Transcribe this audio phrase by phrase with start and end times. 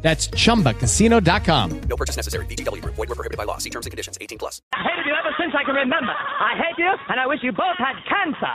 [0.00, 1.80] That's chumbacasino.com.
[1.88, 2.46] No purchase necessary.
[2.46, 2.94] VGW Group.
[2.94, 3.58] Void were prohibited by law.
[3.58, 4.16] See terms and conditions.
[4.20, 4.62] 18 plus.
[4.72, 6.12] I hated you ever since I can remember.
[6.14, 8.54] I hate you, and I wish you both had cancer.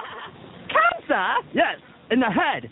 [0.71, 1.43] Cancer?
[1.53, 1.79] Yes,
[2.11, 2.71] in the head.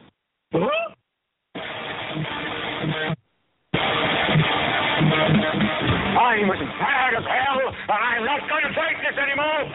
[6.22, 9.68] I'm as tired as hell, and I'm not going to take this anymore.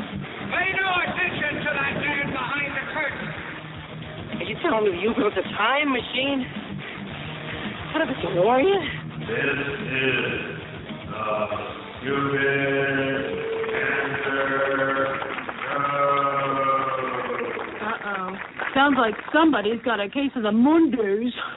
[0.57, 3.29] Pay no attention to that man behind the curtain.
[4.41, 6.66] Are you telling me you built a time machine?
[7.97, 8.81] What if it's a warrior?
[9.21, 9.57] This is
[11.09, 11.33] the
[11.97, 13.25] stupid
[13.73, 14.53] cancer.
[17.81, 18.37] Uh-oh.
[18.75, 21.33] Sounds like somebody's got a case of the Mondays.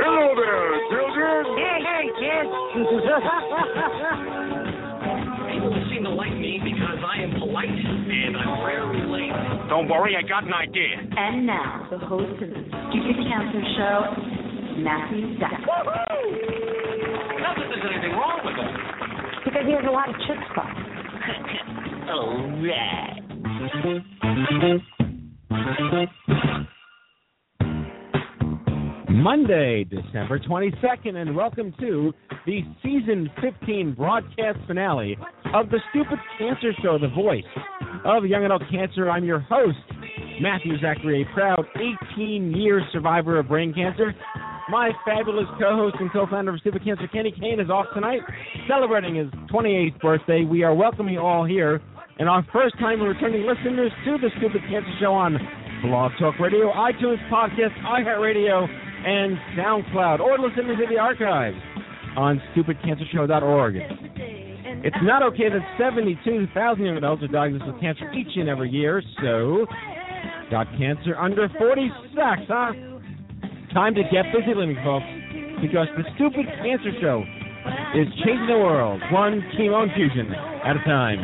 [0.00, 1.44] Hello there, children.
[1.58, 2.48] Hey, hey, kids.
[5.94, 9.30] People seem to like me because I am polite and I'm rarely late.
[9.68, 10.98] Don't worry, I got an idea.
[11.16, 14.02] And now, the host of the Stupid Cancer Show,
[14.82, 15.60] Matthew Zack.
[17.38, 18.74] Not that there's anything wrong with it.
[19.44, 20.66] Because he has a lot of chutzpah.
[22.10, 22.42] All
[26.58, 26.70] right.
[29.14, 32.12] Monday, December 22nd, and welcome to
[32.46, 35.16] the season 15 broadcast finale
[35.54, 37.44] of the Stupid Cancer Show, the voice
[38.04, 39.08] of young adult cancer.
[39.08, 39.78] I'm your host,
[40.40, 41.64] Matthew Zachary, a proud
[42.16, 44.12] 18 year survivor of brain cancer.
[44.68, 48.20] My fabulous co host and co founder of Stupid Cancer, Kenny Kane, is off tonight,
[48.66, 50.44] celebrating his 28th birthday.
[50.44, 51.80] We are welcoming you all here,
[52.18, 55.38] and our first time returning listeners to the Stupid Cancer Show on
[55.84, 61.56] Blog Talk Radio, iTunes Podcast, iHeartRadio, and SoundCloud, or listening to the archives
[62.16, 63.76] on stupidcancershow.org.
[64.84, 69.02] It's not okay that 72,000 young adults are diagnosed with cancer each and every year,
[69.22, 69.66] so
[70.50, 72.72] got cancer under 40 sucks, huh?
[73.72, 75.06] Time to get busy living, folks,
[75.60, 77.24] because the Stupid Cancer Show
[77.96, 80.32] is changing the world, one chemo infusion
[80.64, 81.18] at a time.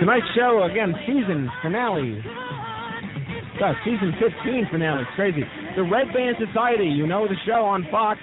[0.00, 2.24] Tonight's show, again, season finale.
[3.60, 5.02] God, season 15 finale.
[5.02, 5.44] It's crazy.
[5.76, 8.18] The Red Band Society, you know the show on Fox.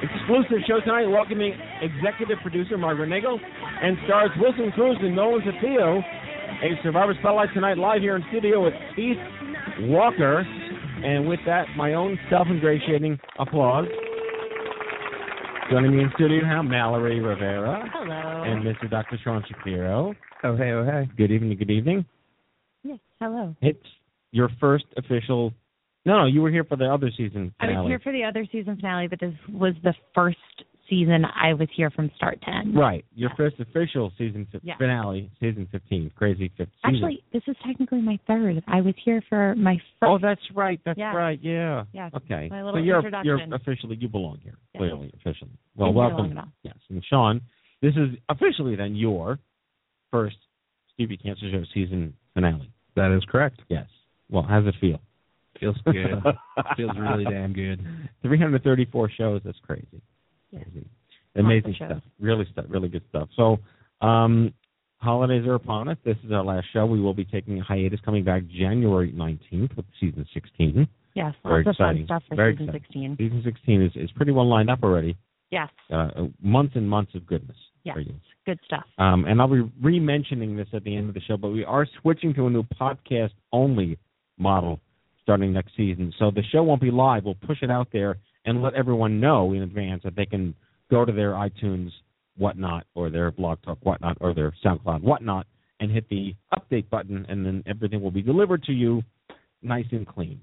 [0.00, 3.38] Exclusive show tonight, welcoming executive producer Margaret Nagle
[3.82, 6.00] and stars Wilson Cruz and Nolan Sotillo.
[6.00, 9.18] A Survivor Spotlight tonight live here in studio with Keith
[9.80, 10.40] Walker.
[11.04, 13.86] And with that, my own self-ingratiating applause.
[15.70, 18.42] Joining me in studio now, Mallory Rivera Hello.
[18.44, 18.90] and Mr.
[18.90, 19.18] Dr.
[19.22, 20.14] Sean Shapiro.
[20.44, 21.08] Oh hey, oh hey.
[21.18, 22.06] Good evening, good evening.
[22.84, 23.54] Yes, hello.
[23.60, 23.78] It's
[24.30, 25.52] your first official.
[26.04, 27.76] No, no, you were here for the other season Finale.
[27.76, 30.38] I was here for the other season finale, but this was the first
[30.88, 32.74] season I was here from start to end.
[32.74, 34.76] Right, your first official season fi- Yeah.
[34.78, 36.72] finale, season fifteen, crazy fifteen.
[36.82, 38.62] Actually, this is technically my third.
[38.66, 40.10] I was here for my first.
[40.10, 41.14] oh, that's right, that's Yeah.
[41.14, 41.84] right, yeah.
[41.92, 43.26] Yeah, Okay, my so little you're introduction.
[43.26, 44.78] you're officially you belong here, Yes.
[44.80, 45.50] clearly, officially.
[45.76, 46.52] Well, Been here welcome.
[46.62, 47.42] Yes, and Sean,
[47.82, 49.38] this is officially then your
[50.10, 50.36] first
[50.94, 52.70] Stupid Cancer Show season finale.
[52.94, 53.60] That is correct.
[53.68, 53.88] Yes.
[54.30, 55.00] Well, how's it feel?
[55.60, 56.22] Feels good.
[56.76, 57.80] Feels really damn good.
[58.22, 59.40] 334 shows.
[59.44, 59.86] That's crazy.
[60.50, 60.60] Yeah.
[60.64, 60.86] Crazy.
[61.36, 61.88] Amazing shows.
[61.90, 62.02] stuff.
[62.20, 62.64] Really stuff.
[62.68, 63.28] Really good stuff.
[63.36, 63.58] So,
[64.06, 64.52] um,
[64.98, 65.96] holidays are upon us.
[66.04, 66.86] This is our last show.
[66.86, 70.88] We will be taking a hiatus, coming back January 19th with season 16.
[71.14, 72.04] Yes, Very lots of fun exciting.
[72.06, 73.16] stuff for Very season exciting.
[73.16, 73.16] 16.
[73.18, 75.16] Season 16 is, is pretty well lined up already.
[75.50, 76.08] Yes, Uh,
[76.42, 77.96] months and months of goodness Yes.
[78.44, 78.84] good stuff.
[78.98, 81.86] Um, and I'll be re-mentioning this at the end of the show, but we are
[82.02, 83.96] switching to a new podcast-only
[84.38, 84.78] model
[85.28, 86.10] starting next season.
[86.18, 87.26] So the show won't be live.
[87.26, 88.16] We'll push it out there
[88.46, 90.54] and let everyone know in advance that they can
[90.90, 91.90] go to their iTunes
[92.38, 95.46] whatnot or their Blog Talk whatnot or their SoundCloud whatnot
[95.80, 99.02] and hit the update button, and then everything will be delivered to you
[99.60, 100.40] nice and clean.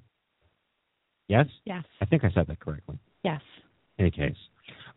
[1.28, 3.00] Yes, Yes, I think I said that correctly.
[3.24, 3.42] yes.
[3.98, 4.38] In any case,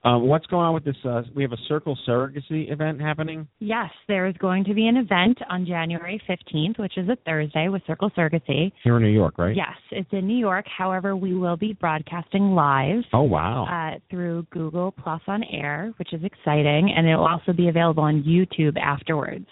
[0.04, 0.96] um, what's going on with this?
[1.04, 3.48] Uh, we have a Circle Surrogacy event happening.
[3.58, 7.68] Yes, there is going to be an event on January 15th, which is a Thursday
[7.68, 8.70] with Circle Surrogacy.
[8.84, 9.56] Here in New York, right?
[9.56, 10.66] Yes, it's in New York.
[10.76, 13.64] However, we will be broadcasting live Oh wow.
[13.66, 18.04] uh, through Google Plus on Air, which is exciting, and it will also be available
[18.04, 19.46] on YouTube afterwards.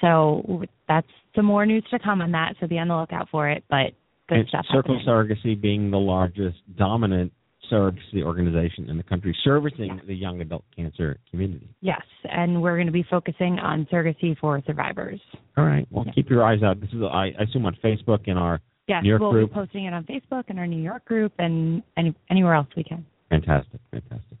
[0.00, 1.06] So that's
[1.36, 2.54] some more news to come on that.
[2.60, 3.62] So be on the lookout for it.
[3.68, 3.92] But
[4.28, 4.64] good and stuff.
[4.72, 5.36] Circle happening.
[5.46, 7.32] Surrogacy being the largest dominant
[7.72, 11.68] surrogacy organization in the country, servicing the young adult cancer community.
[11.80, 15.20] Yes, and we're going to be focusing on surrogacy for survivors.
[15.56, 15.86] All right.
[15.90, 16.12] Well, Yeah.
[16.12, 16.80] keep your eyes out.
[16.80, 19.50] This is, I, I assume, on Facebook in our Yes, New York we'll group.
[19.50, 22.84] be posting it on Facebook and our New York group and any, anywhere else we
[22.84, 23.06] can.
[23.30, 24.38] Fantastic, fantastic.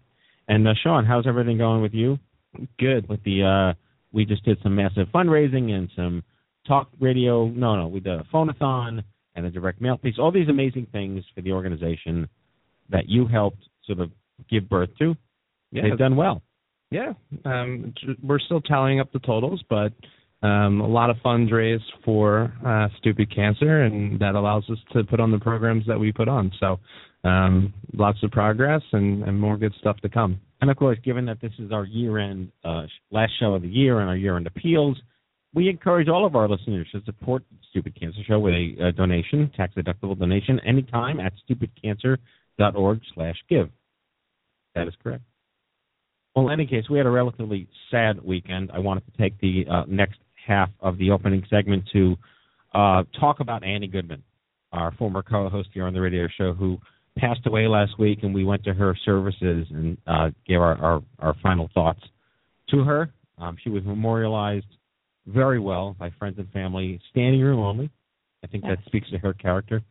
[0.48, 2.18] And uh, Sean, how's everything going with you?
[2.78, 3.08] Good.
[3.08, 3.74] With the, uh,
[4.12, 6.22] we just did some massive fundraising and some
[6.66, 7.46] talk radio.
[7.46, 9.02] No, no, we did a phonathon
[9.34, 10.16] and a direct mail piece.
[10.18, 12.28] All these amazing things for the organization
[12.92, 14.10] that you helped sort of
[14.48, 15.16] give birth to.
[15.72, 15.82] Yeah.
[15.82, 16.42] They've done well.
[16.90, 17.14] Yeah.
[17.44, 19.92] Um, we're still tallying up the totals, but
[20.46, 25.02] um, a lot of funds raised for uh, stupid cancer, and that allows us to
[25.04, 26.52] put on the programs that we put on.
[26.60, 26.78] So
[27.24, 30.40] um, lots of progress and, and more good stuff to come.
[30.60, 34.00] And of course, given that this is our year-end, uh, last show of the year
[34.00, 35.00] and our year-end appeals,
[35.54, 39.50] we encourage all of our listeners to support Stupid Cancer Show with a uh, donation,
[39.56, 41.32] tax-deductible donation, anytime at
[42.58, 43.68] stupidcancer.org slash give.
[44.74, 45.22] That is correct.
[46.34, 48.70] Well, in any case, we had a relatively sad weekend.
[48.72, 52.16] I wanted to take the uh, next half of the opening segment to
[52.74, 54.22] uh, talk about Annie Goodman,
[54.72, 56.78] our former co-host here on the radio show, who
[57.18, 61.02] passed away last week, and we went to her services and uh, gave our, our,
[61.18, 62.00] our final thoughts
[62.70, 63.10] to her.
[63.36, 64.64] Um, she was memorialized
[65.26, 67.90] very well by friends and family, standing room only.
[68.42, 69.82] I think that speaks to her character.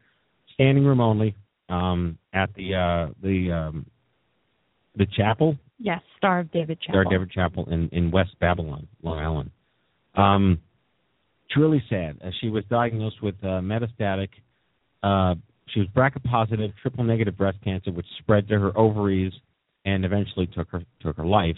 [0.56, 1.36] Standing room only
[1.72, 3.86] um, at the uh, the um,
[4.96, 6.94] the chapel Yes, Star of David Chapel.
[6.94, 9.52] Star of David Chapel in, in West Babylon, Long Island.
[10.14, 10.60] Um,
[11.50, 12.20] truly sad.
[12.24, 14.30] Uh, she was diagnosed with uh, metastatic.
[15.02, 15.36] Uh,
[15.70, 19.34] she was BRCA positive, triple negative breast cancer, which spread to her ovaries
[19.84, 21.58] and eventually took her took her life.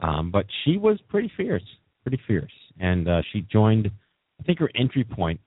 [0.00, 1.64] Um, but she was pretty fierce,
[2.02, 3.90] pretty fierce, and uh, she joined.
[4.38, 5.40] I think her entry point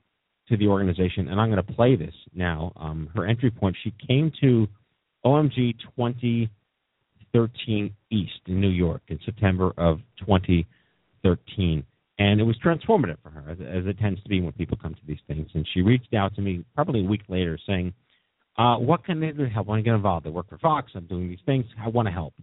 [0.50, 2.72] to the organization, and I'm going to play this now.
[2.78, 3.76] Um, her entry point.
[3.84, 4.68] She came to
[5.26, 11.84] OMG 2013 East in New York in September of 2013,
[12.20, 14.94] and it was transformative for her, as, as it tends to be when people come
[14.94, 15.50] to these things.
[15.54, 17.94] And she reached out to me probably a week later, saying,
[18.58, 19.68] uh, "What can I do to help?
[19.68, 20.26] I want to get involved.
[20.28, 20.94] I work for Fox.
[20.96, 21.66] I'm doing these things.
[21.84, 22.34] I want to help."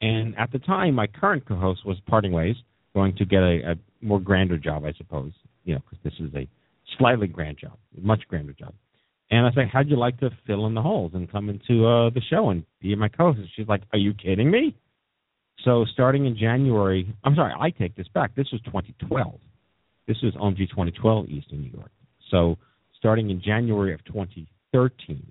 [0.00, 2.56] And at the time, my current co-host was parting ways,
[2.94, 3.74] going to get a, a
[4.04, 5.32] more grander job, I suppose.
[5.64, 6.48] You know, because this is a
[6.98, 8.74] slightly grand job, much grander job.
[9.30, 12.10] And I said, "How'd you like to fill in the holes and come into uh,
[12.10, 14.76] the show and be my co-host?" She's like, "Are you kidding me?"
[15.64, 18.34] So starting in January, I'm sorry, I take this back.
[18.34, 19.40] This was 2012.
[20.06, 21.90] This was OMG 2012 East in New York.
[22.30, 22.58] So
[22.96, 25.26] starting in January of 2013,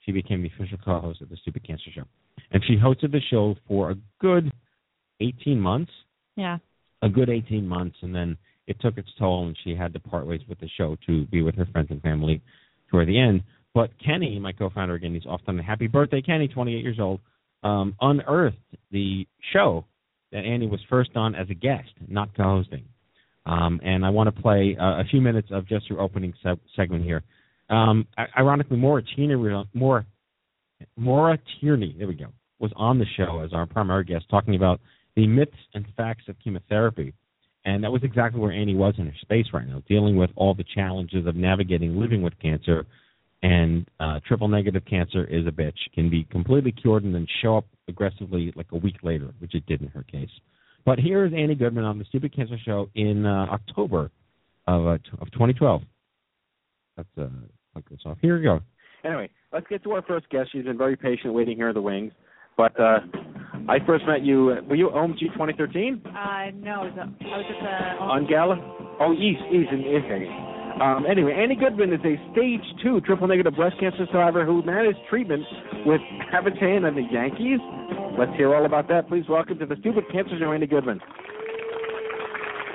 [0.00, 2.04] she became the official co-host of the Stupid Cancer Show,
[2.50, 4.52] and she hosted the show for a good
[5.20, 5.92] 18 months.
[6.36, 6.58] Yeah.
[7.02, 8.36] A good 18 months, and then
[8.66, 11.42] it took its toll, and she had to part ways with the show to be
[11.42, 12.42] with her friends and family
[12.90, 13.42] toward the end.
[13.74, 17.20] But Kenny, my co-founder, again, he's often a happy birthday, Kenny, 28 years old,
[17.62, 18.56] um, unearthed
[18.90, 19.84] the show
[20.32, 22.84] that Annie was first on as a guest, not co-hosting.
[23.44, 26.60] Um, and I want to play uh, a few minutes of just your opening se-
[26.74, 27.22] segment here.
[27.70, 29.36] Um, ironically, Maura Tierney,
[29.74, 30.04] Maura,
[30.96, 32.26] Maura Tierney, there we go,
[32.58, 34.80] was on the show as our primary guest, talking about
[35.14, 37.12] the myths and facts of chemotherapy.
[37.66, 40.54] And that was exactly where Annie was in her space right now, dealing with all
[40.54, 42.86] the challenges of navigating living with cancer.
[43.42, 47.58] And uh, triple negative cancer is a bitch, can be completely cured and then show
[47.58, 50.30] up aggressively like a week later, which it did in her case.
[50.84, 54.12] But here is Annie Goodman on the Stupid Cancer Show in uh, October
[54.68, 55.82] of uh, of 2012.
[56.96, 57.26] Let's uh,
[57.72, 58.18] plug this off.
[58.22, 58.60] Here we go.
[59.04, 60.50] Anyway, let's get to our first guest.
[60.52, 62.12] She's been very patient waiting here in the wings.
[62.56, 63.00] But uh,
[63.68, 64.56] I first met you.
[64.68, 66.10] Were you OMG 2013 Uh,
[66.62, 68.02] no, I was, I was at the.
[68.04, 68.56] on Gala?
[69.00, 70.24] Oh, East, East, in okay.
[70.80, 74.98] Um, anyway, Annie Goodman is a stage two triple negative breast cancer survivor who managed
[75.08, 75.42] treatment
[75.84, 77.60] with Habitat and the Yankees.
[78.18, 79.08] Let's hear all about that.
[79.08, 81.00] Please welcome to the Stupid Cancer Show, Annie Goodman.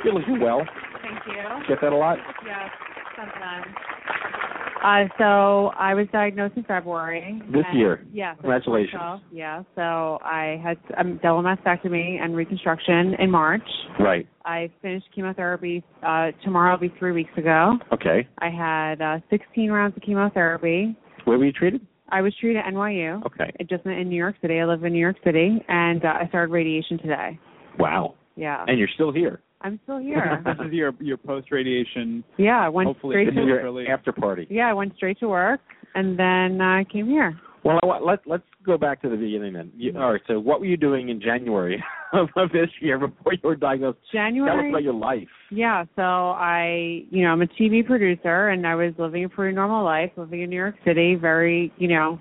[0.03, 0.61] You're doing well.
[1.01, 1.41] Thank you.
[1.67, 2.17] Get that a lot?
[2.45, 2.69] Yes,
[3.17, 3.65] sometimes.
[4.83, 7.41] Uh, so I was diagnosed in February.
[7.51, 8.03] This and- year?
[8.11, 8.35] Yeah.
[8.35, 8.91] so Congratulations.
[8.91, 9.63] 2012, Yeah.
[9.75, 13.61] So I had um, double mastectomy and reconstruction in March.
[13.99, 14.27] Right.
[14.45, 15.83] I finished chemotherapy.
[16.01, 17.77] Uh, tomorrow will be three weeks ago.
[17.93, 18.27] Okay.
[18.39, 20.95] I had uh, 16 rounds of chemotherapy.
[21.25, 21.85] Where were you treated?
[22.09, 23.25] I was treated at NYU.
[23.25, 23.51] Okay.
[23.59, 24.59] It just meant in New York City.
[24.59, 27.39] I live in New York City, and uh, I started radiation today.
[27.79, 28.15] Wow.
[28.35, 28.65] Yeah.
[28.67, 29.41] And you're still here.
[29.63, 30.41] I'm still here.
[30.45, 32.23] this is your your post radiation.
[32.37, 34.47] Yeah, I went Hopefully straight to is your after party.
[34.49, 35.61] Yeah, I went straight to work
[35.95, 37.39] and then I came here.
[37.63, 39.71] Well, I want- let let's go back to the beginning then.
[39.77, 40.21] You, all right.
[40.27, 43.99] So, what were you doing in January of, of this year before you were diagnosed?
[44.11, 44.49] January.
[44.51, 45.27] Tell us about your life.
[45.51, 49.53] Yeah, so I, you know, I'm a TV producer and I was living a pretty
[49.55, 52.19] normal life, living in New York City, very, you know,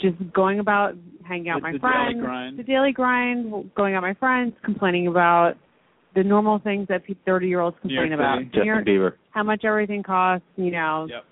[0.00, 0.94] just going about
[1.26, 2.58] hanging out with my the daily friends, grind.
[2.58, 5.54] the daily grind, going out with my friends, complaining about
[6.14, 8.38] the normal things that 30 year olds New York complain about.
[8.38, 8.50] City.
[8.60, 9.12] New York- Justin Bieber.
[9.30, 11.06] how much everything costs, you know.
[11.10, 11.24] Yep.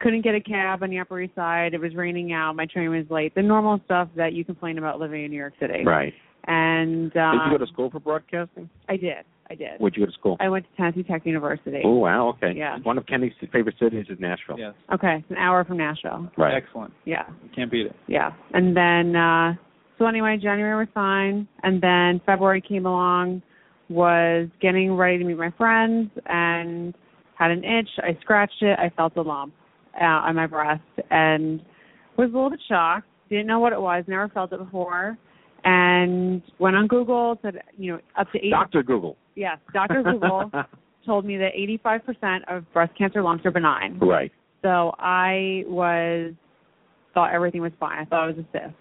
[0.00, 1.72] Couldn't get a cab on the Upper East Side.
[1.72, 2.54] It was raining out.
[2.54, 3.34] My train was late.
[3.34, 5.84] The normal stuff that you complain about living in New York City.
[5.84, 6.12] Right.
[6.46, 8.68] And Did um, you go to school for broadcasting?
[8.88, 9.24] I did.
[9.50, 9.78] I did.
[9.78, 10.36] Where'd you go to school?
[10.40, 11.80] I went to Tennessee Tech University.
[11.84, 12.28] Oh wow.
[12.30, 12.52] Okay.
[12.56, 12.78] Yeah.
[12.82, 14.58] One of Kenny's favorite cities is Nashville.
[14.58, 14.74] Yes.
[14.92, 16.28] Okay, it's an hour from Nashville.
[16.36, 16.54] Right.
[16.54, 16.92] Excellent.
[17.04, 17.96] Yeah, You can't beat it.
[18.08, 18.32] yeah.
[18.54, 19.54] And then uh
[19.98, 23.40] so anyway, January was fine, and then February came along,
[23.88, 26.94] was getting ready to meet my friends, and
[27.38, 27.88] had an itch.
[27.98, 28.78] I scratched it.
[28.78, 29.54] I felt a lump
[30.00, 31.60] uh, on my breast, and
[32.16, 33.06] was a little bit shocked.
[33.28, 34.04] Didn't know what it was.
[34.06, 35.18] Never felt it before.
[35.64, 38.50] And went on Google, said, you know, up to eight.
[38.50, 39.16] Doctor Google.
[39.34, 40.02] Yes, Dr.
[40.02, 40.50] Google
[41.06, 41.50] told me that
[41.84, 43.98] 85% of breast cancer lumps are benign.
[44.00, 44.32] right.
[44.62, 46.32] So I was
[47.14, 47.98] thought everything was fine.
[47.98, 48.74] I thought it was a cyst.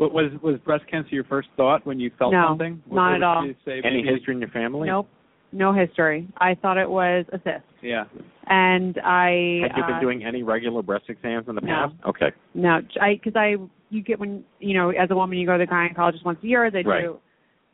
[0.00, 2.82] What was was breast cancer your first thought when you felt No, something?
[2.86, 3.46] What- not what at all.
[3.66, 4.88] say Any maybe- history in your family?
[4.88, 5.06] Nope,
[5.52, 6.26] no history.
[6.38, 8.04] I thought it was a cyst, Yeah.
[8.46, 11.66] and I Had you been uh, doing any regular breast exams in the No.
[11.66, 11.94] past?
[12.06, 12.32] Okay.
[12.54, 13.56] no, I because I
[13.90, 16.46] you get when you know as a woman you go to the gynecologist once a
[16.46, 16.70] year.
[16.70, 17.02] They Right.
[17.02, 17.18] do.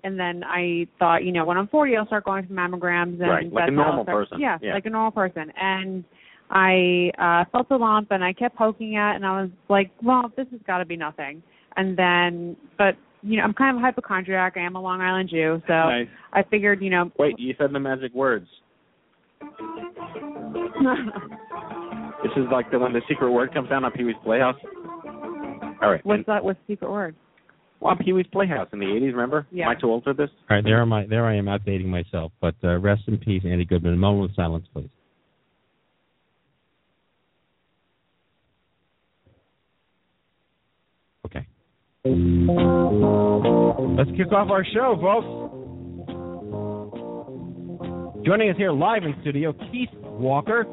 [0.02, 3.20] And then I thought, you know, when I'm 40, I'll start going for mammograms.
[3.20, 4.40] And Right, like a that's how I'll normal start- person.
[4.40, 4.74] Yeah, Yeah.
[4.74, 5.52] like a normal person.
[5.56, 6.02] And
[6.50, 9.90] I uh felt a lump, and I kept poking at it, and I was like,
[10.02, 11.40] well, this has got to be nothing.
[11.76, 14.54] And then, but you know, I'm kind of a hypochondriac.
[14.56, 16.08] I am a Long Island Jew, so Nice.
[16.32, 18.46] I figured, you know, Wait, you said the magic words.
[22.22, 24.56] This is like the when the secret word comes down on Pee Wee's Playhouse.
[25.82, 26.04] All right.
[26.04, 26.42] what's that?
[26.42, 27.14] What's the secret word?
[27.78, 29.46] Well, Pee Wee's Playhouse in the '80s, remember?
[29.52, 29.66] Yeah.
[29.66, 30.30] Am I too old for this?
[30.50, 31.06] All right, there am I.
[31.06, 32.32] There I am outdating myself.
[32.40, 33.92] But uh, rest in peace, Annie Goodman.
[33.92, 34.88] A moment of silence, please.
[41.26, 41.46] Okay.
[43.96, 45.26] Let's kick off our show, folks.
[48.24, 50.66] Joining us here live in studio, Keith Walker,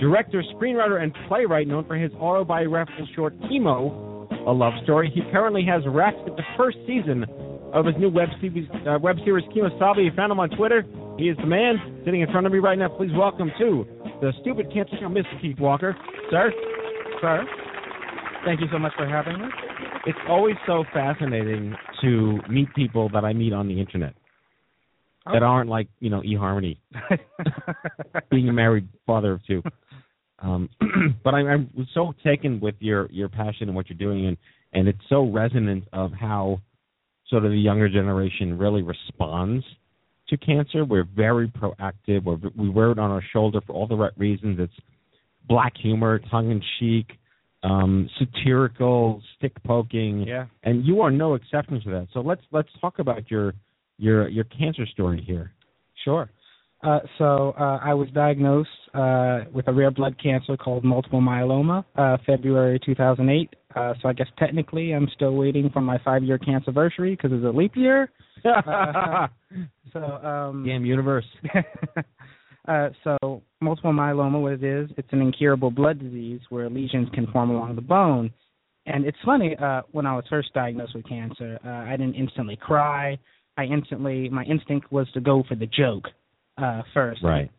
[0.00, 5.08] director, screenwriter, and playwright known for his autobiographical short Chemo, a love story.
[5.14, 7.24] He currently has wrapped the first season
[7.72, 10.04] of his new web series, uh, web series Kemosabe.
[10.04, 10.84] You found him on Twitter.
[11.16, 12.88] He is the man sitting in front of me right now.
[12.88, 13.86] Please welcome to
[14.20, 15.40] the Stupid Cancer Show, Mr.
[15.40, 15.96] Keith Walker.
[16.30, 16.52] Sir?
[17.20, 17.44] Sir,
[18.44, 19.46] thank you so much for having me.
[20.06, 24.14] It's always so fascinating to meet people that I meet on the internet
[25.32, 26.78] that aren't like you know eHarmony,
[28.30, 29.62] being a married father of two.
[30.38, 30.68] Um,
[31.24, 34.36] but I'm, I'm so taken with your your passion and what you're doing, and
[34.72, 36.60] and it's so resonant of how
[37.28, 39.64] sort of the younger generation really responds
[40.28, 40.84] to cancer.
[40.84, 42.24] We're very proactive.
[42.24, 44.58] We're, we wear it on our shoulder for all the right reasons.
[44.60, 44.72] It's
[45.48, 47.18] black humor, tongue in cheek,
[47.68, 50.46] um, satirical, stick poking, Yeah.
[50.62, 52.08] and you are no exception to that.
[52.12, 53.54] So let's let's talk about your
[53.98, 55.52] your your cancer story here.
[56.04, 56.30] Sure.
[56.82, 61.84] Uh, so uh, I was diagnosed uh, with a rare blood cancer called multiple myeloma,
[61.96, 63.54] uh, February 2008.
[63.74, 67.44] Uh, so I guess technically I'm still waiting for my five-year cancer anniversary because it's
[67.44, 68.10] a leap year.
[68.44, 69.26] Uh,
[69.92, 71.24] so um, Damn universe.
[72.68, 77.26] uh, so multiple myeloma, what it is, it's an incurable blood disease where lesions can
[77.28, 78.32] form along the bone.
[78.86, 82.56] And it's funny, uh, when I was first diagnosed with cancer, uh, I didn't instantly
[82.56, 83.18] cry.
[83.56, 86.04] I instantly, my instinct was to go for the joke
[86.58, 87.22] uh, first.
[87.22, 87.50] Right.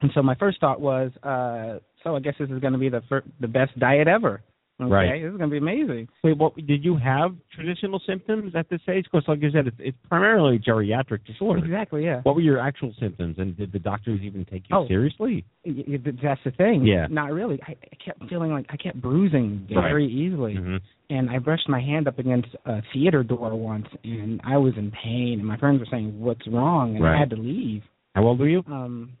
[0.00, 2.88] And so my first thought was, uh, so I guess this is going to be
[2.88, 4.42] the fir- the best diet ever.
[4.80, 5.20] Okay, Right.
[5.22, 6.06] this is going to be amazing.
[6.22, 9.06] Wait, what did you have traditional symptoms at this age?
[9.10, 11.64] Because, like you said, it's, it's primarily geriatric disorder.
[11.64, 12.20] Exactly, yeah.
[12.22, 14.86] What were your actual symptoms, and did the doctors even take you Oh.
[14.86, 15.44] seriously?
[15.64, 16.86] Y- y- That's the thing.
[16.86, 17.08] Yeah.
[17.10, 17.60] Not really.
[17.66, 19.82] I, I kept feeling like I kept bruising Right.
[19.82, 20.54] very easily.
[20.54, 20.76] Mm-hmm.
[21.10, 24.92] And I brushed my hand up against a theater door once, and I was in
[24.92, 25.38] pain.
[25.40, 27.16] And my friends were saying, "What's wrong?" And Right.
[27.16, 27.82] I had to leave.
[28.14, 28.62] How old were you?
[28.68, 29.14] Um,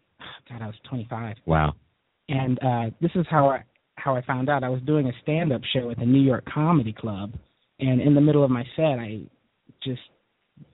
[0.48, 1.36] God, I was 25.
[1.46, 1.74] Wow.
[2.28, 3.64] And uh, this is how I
[4.08, 4.64] how I found out.
[4.64, 7.32] I was doing a stand up show at the New York Comedy Club,
[7.78, 9.20] and in the middle of my set, I
[9.84, 10.00] just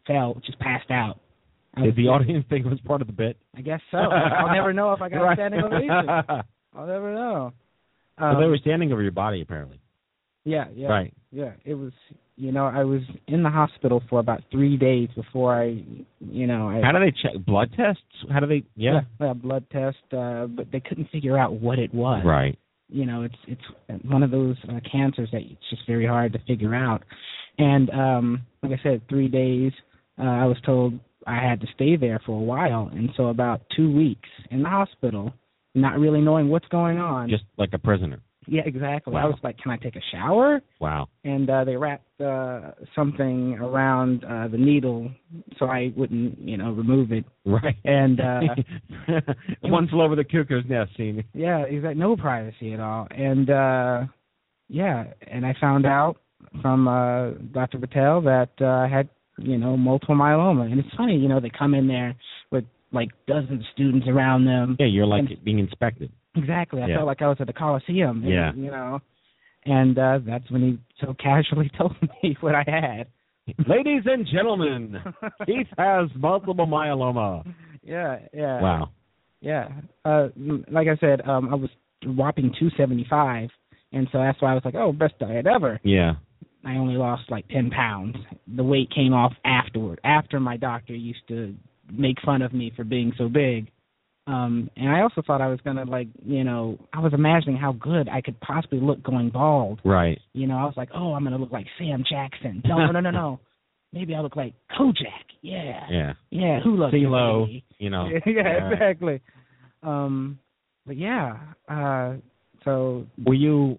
[0.07, 1.19] fell, just passed out.
[1.75, 3.37] I Did was- the audience think it was part of the bit?
[3.57, 3.99] I guess so.
[3.99, 5.37] I'll never know if I got a Right.
[5.37, 5.91] standing ovation.
[6.76, 7.53] I'll never know.
[8.19, 9.81] so Um, they were standing over your body, apparently.
[10.45, 10.88] Yeah, yeah.
[10.88, 11.14] Right.
[11.33, 11.93] Yeah, it was.
[12.37, 15.85] You know, I was in the hospital for about three days before I,
[16.21, 16.81] you know, I.
[16.83, 18.03] How do they check blood tests?
[18.29, 18.64] How do they?
[18.75, 19.03] Yeah.
[19.21, 22.23] yeah, a blood test, uh, but they couldn't figure out what it was.
[22.25, 22.59] Right.
[22.95, 26.39] You know, it's it's one of those uh, cancers that it's just very hard to
[26.47, 27.03] figure out.
[27.59, 29.73] And um, like I said, three days.
[30.17, 33.63] Uh, I was told I had to stay there for a while, and so about
[33.77, 35.35] two weeks in the hospital,
[35.75, 37.29] not really knowing what's going on.
[37.29, 38.21] Just like a prisoner.
[38.47, 39.15] Yeah, exactly.
[39.17, 41.09] I was like, "Can I take a shower?" Wow.
[41.25, 45.11] and uh they wrapped uh something around uh the needle
[45.59, 47.25] so I wouldn't, you know, remove it.
[47.45, 47.77] Right.
[47.85, 48.41] And uh
[49.63, 51.25] one flew over the cuckoo's nest scene.
[51.35, 53.07] yeah, exactly no privacy at all.
[53.11, 54.03] And uh
[54.69, 56.17] yeah, and I found out
[56.63, 57.79] from uh Dr.
[57.79, 59.09] Patel that uh I had,
[59.39, 60.71] you know, multiple myeloma.
[60.71, 62.15] And it's funny, you know, they come in there
[62.51, 64.77] with like dozens of students around them.
[64.79, 66.11] Yeah, you're like And- being inspected.
[66.37, 66.83] Exactly.
[66.83, 66.97] I Yeah.
[66.97, 68.23] felt like I was at the Coliseum.
[68.23, 68.53] and, Yeah.
[68.55, 69.00] You know.
[69.67, 73.07] And uh that's when he so casually told me what I had.
[73.69, 74.97] Ladies and gentlemen,
[75.47, 77.45] Keith has multiple myeloma.
[77.83, 78.61] Yeah, yeah.
[78.61, 78.91] Wow.
[79.41, 79.69] Yeah.
[80.05, 80.29] Uh
[80.71, 81.71] like I said, um I was
[82.05, 83.49] whopping two seventy five
[83.93, 85.81] and so that's why I was like, Oh, best diet ever.
[85.85, 86.14] Yeah.
[86.67, 88.17] I only lost like ten pounds.
[88.57, 91.55] The weight came off afterward, after my doctor used to
[91.93, 93.71] make fun of me for being so big.
[94.26, 97.73] Um and I also thought I was gonna like, you know, I was imagining how
[97.73, 99.81] good I could possibly look going bald.
[99.85, 100.19] Right.
[100.33, 102.62] You know, I was like, Oh, I'm gonna look like Sam Jackson.
[102.64, 103.40] No, no, no, no, no.
[103.93, 105.26] Maybe I look like Kojak.
[105.43, 105.87] Yeah.
[105.90, 106.12] Yeah.
[106.31, 108.09] Yeah, who loves CeeLo, you know.
[108.26, 108.71] yeah, Yeah.
[108.73, 109.21] exactly.
[109.83, 110.38] Um,
[110.87, 111.37] but yeah.
[111.69, 112.14] Uh,
[112.64, 113.78] so Were you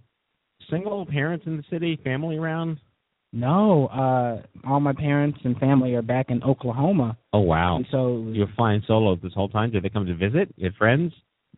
[0.70, 2.80] single parents in the city, family around?
[3.36, 7.18] No, uh, all my parents and family are back in Oklahoma.
[7.34, 7.76] Oh wow.
[7.76, 9.72] And so you're flying solo this whole time?
[9.72, 10.54] Did they come to visit?
[10.56, 11.12] Your friends?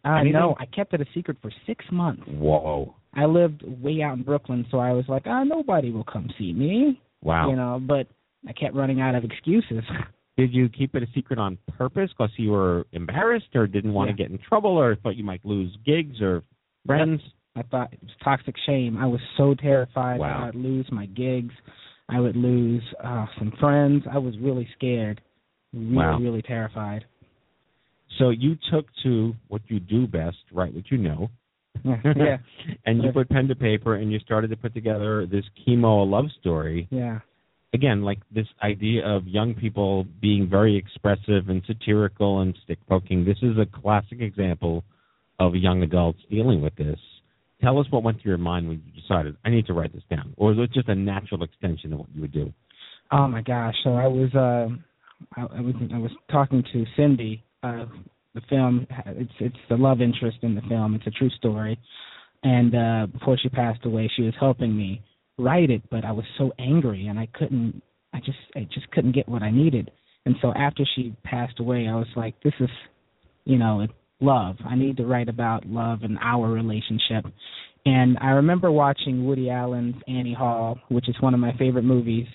[0.05, 0.33] uh, anything?
[0.33, 2.23] no, I kept it a secret for six months.
[2.27, 2.95] Whoa.
[3.13, 6.53] I lived way out in Brooklyn, so I was like, ah, nobody will come see
[6.53, 7.01] me.
[7.21, 7.49] Wow.
[7.49, 8.07] You know, but
[8.47, 9.83] I kept running out of excuses.
[10.37, 14.09] Did you keep it a secret on purpose because you were embarrassed or didn't want
[14.09, 14.15] Yeah.
[14.15, 16.43] to get in trouble or thought you might lose gigs or
[16.85, 17.21] friends?
[17.57, 18.97] I thought it was toxic shame.
[18.97, 20.41] I was so terrified Wow.
[20.41, 21.53] that I'd lose my gigs.
[22.09, 24.03] I would lose uh, some friends.
[24.11, 25.19] I was really scared.
[25.73, 26.19] Really, Wow.
[26.19, 27.03] really terrified.
[28.19, 31.29] So you took to what you do best, write what you know.
[31.83, 32.37] Yeah,
[32.85, 36.25] and you put pen to paper and you started to put together this chemo love
[36.39, 36.87] story.
[36.91, 37.19] yeah.
[37.73, 43.25] Again, like this idea of young people being very expressive and satirical and stick poking.
[43.25, 44.83] This is a classic example
[45.37, 46.97] of young adults dealing with this.
[47.61, 50.03] Tell us what went through your mind when you decided I need to write this
[50.09, 52.53] down, or was it just a natural extension of what you would do?
[53.11, 53.75] Oh my gosh!
[53.83, 54.67] So I was, uh,
[55.39, 57.43] I, I was, I was talking to Cindy.
[57.63, 57.85] Uh,
[58.35, 60.93] the film, it's it's the love interest in the film.
[60.93, 61.79] It's a true story.
[62.43, 65.01] And uh, before she passed away, she was helping me
[65.37, 67.81] write it, but I was so angry and I couldn't.
[68.13, 69.91] I just, I just couldn't get what I needed.
[70.25, 72.69] And so after she passed away, I was like, this is,
[73.45, 73.89] you know, it,
[74.19, 74.57] love.
[74.67, 77.25] I need to write about love and our relationship.
[77.85, 82.27] And I remember watching Woody Allen's Annie Hall, which is one of my favorite movies.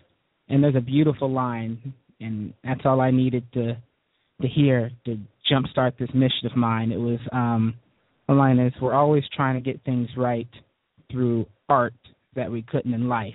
[0.48, 3.76] And there's a beautiful line, and that's all I needed to
[4.40, 5.18] to hear to
[5.50, 6.90] jumpstart this mission of mine.
[6.90, 7.74] It was um
[8.28, 10.48] the line is we're always trying to get things right
[11.10, 11.94] through art
[12.34, 13.34] that we couldn't in life.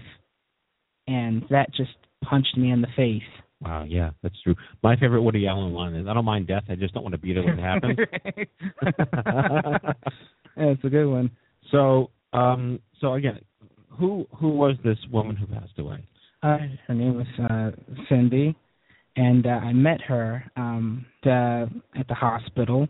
[1.07, 1.91] And that just
[2.23, 3.21] punched me in the face.
[3.61, 4.55] Wow, yeah, that's true.
[4.83, 7.19] My favorite Woody Allen line is I don't mind death, I just don't want to
[7.19, 7.97] be there when it happens.
[10.57, 11.29] Yeah, it's a good one.
[11.71, 13.39] so, um, so again,
[13.91, 16.03] who who was this woman who passed away?
[16.41, 17.71] Uh, her name was uh,
[18.09, 18.55] Cindy,
[19.15, 22.87] and uh, I met her um, the, at the hospital,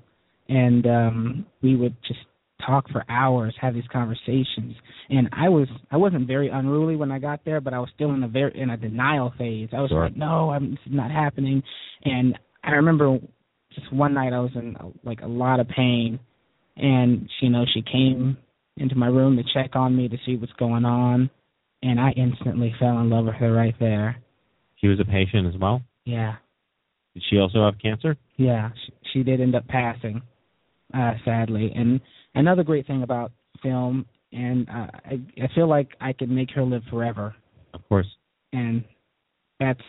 [0.49, 2.19] and um, we would just
[2.65, 4.75] talk for hours, have these conversations.
[5.09, 8.11] And I was I wasn't very unruly when I got there, but I was still
[8.13, 9.69] in a very in a denial phase.
[9.75, 10.05] I was Sure.
[10.05, 11.61] like, no, I'm, this is not happening.
[12.03, 13.19] And I remember
[13.75, 16.19] just one night I was in like a lot of pain,
[16.75, 18.37] and she, you know she came
[18.77, 21.29] into my room to check on me to see what's going on
[21.83, 24.17] and I instantly fell in love with her right there.
[24.77, 25.81] She was a patient as well.
[26.05, 26.35] Yeah,
[27.13, 28.15] Did she also have cancer?
[28.37, 28.69] yeah.
[28.85, 30.21] She, she did end up passing,
[30.93, 31.71] uh, sadly.
[31.75, 31.99] And
[32.39, 33.31] another great thing about
[33.63, 37.35] film, and uh, I, I feel like I could make her live forever.
[37.73, 38.07] Of course.
[38.53, 38.83] And
[39.59, 39.81] that's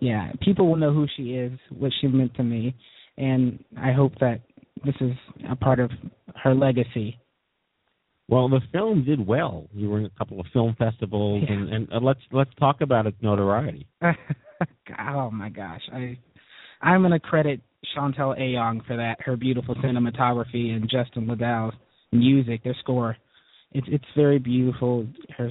[0.00, 0.32] yeah.
[0.40, 2.74] People will know who she is, what she meant to me,
[3.18, 4.40] and I hope that
[4.84, 5.12] this is
[5.48, 5.90] a part of
[6.42, 7.18] her legacy.
[8.28, 9.66] Well, the film did well.
[9.74, 11.54] You were in a couple of film festivals, Yeah.
[11.54, 13.86] and, and uh, let's let's talk about its notoriety.
[14.02, 16.18] oh my gosh, I
[16.80, 17.60] I'm gonna credit
[17.96, 19.20] Chantel Ayong for that.
[19.20, 21.74] Her beautiful cinematography and Justin Liddell's
[22.12, 23.16] music, their score.
[23.72, 25.06] It's it's very beautiful.
[25.36, 25.50] Her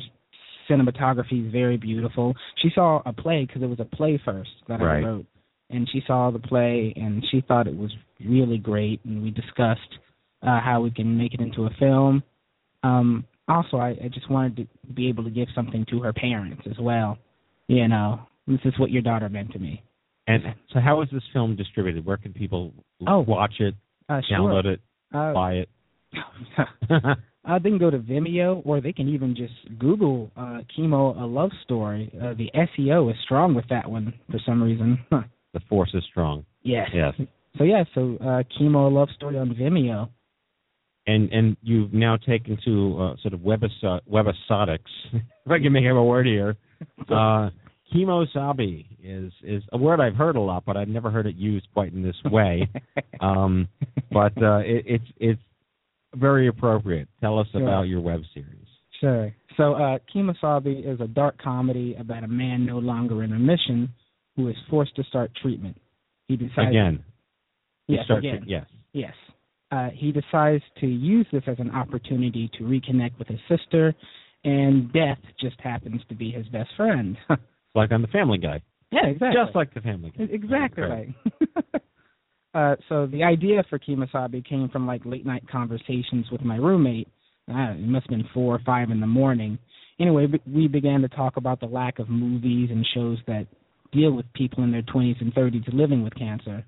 [0.70, 2.34] cinematography is very beautiful.
[2.62, 5.04] She saw a play because it was a play first that Right.
[5.04, 5.26] I wrote,
[5.70, 7.92] and she saw the play and she thought it was
[8.26, 9.02] really great.
[9.06, 9.82] And we discussed
[10.44, 12.24] uh, how we can make it into a film.
[12.84, 16.62] Um, also, I, I just wanted to be able to give something to her parents
[16.70, 17.18] as well.
[17.68, 19.84] You know, this is what your daughter meant to me.
[20.28, 20.44] And
[20.74, 22.06] so, how is this film distributed?
[22.06, 22.72] Where can people
[23.08, 23.20] Oh.
[23.22, 23.76] watch it,
[24.08, 24.38] Uh, sure.
[24.38, 24.82] download it,
[25.14, 25.70] Uh, buy it?
[26.90, 31.26] uh, they can go to Vimeo, or they can even just Google uh, "Chemo: A
[31.26, 35.00] Love Story." Uh, the SEO is strong with that one for some reason.
[35.54, 36.46] The force is strong.
[36.64, 36.88] Yes.
[36.94, 37.14] Yes.
[37.58, 40.08] So yeah, so uh, "Chemo: A Love Story" on Vimeo.
[41.08, 44.80] And and you've now taken to uh, sort of webiso- webisotics,
[45.14, 46.56] if I can make up a word here.
[47.10, 47.50] Uh,
[47.94, 51.68] Kemosabe is is a word I've heard a lot, but I've never heard it used
[51.74, 52.70] quite in this way.
[53.20, 53.68] um,
[54.12, 55.42] but uh, it, it's it's
[56.16, 57.08] very appropriate.
[57.22, 57.62] Tell us Sure.
[57.62, 58.68] about your web series.
[59.00, 59.34] Sure.
[59.58, 63.90] So, uh, Kemosabe is a dark comedy about a man no longer in remission
[64.36, 65.80] who is forced to start treatment.
[66.28, 67.04] He decides Again,
[67.88, 68.66] Yes, start to- yes.
[68.94, 69.14] Yes.
[69.72, 73.94] Uh, he decides to use this as an opportunity to reconnect with his sister,
[74.44, 77.18] and death just happens to be his best friend.
[77.76, 78.62] like on the Family Guy.
[78.92, 79.42] yeah, exactly.
[79.44, 80.26] Just like the Family Guy.
[80.30, 81.10] Exactly Right.
[82.54, 87.08] uh, so the idea for Kemosabe came from like late night conversations with my roommate.
[87.50, 89.58] Uh, it must have been four or five in the morning.
[90.00, 93.48] Anyway, we began to talk about the lack of movies and shows that
[93.92, 96.64] deal with people in their 20s and 30s living with cancer.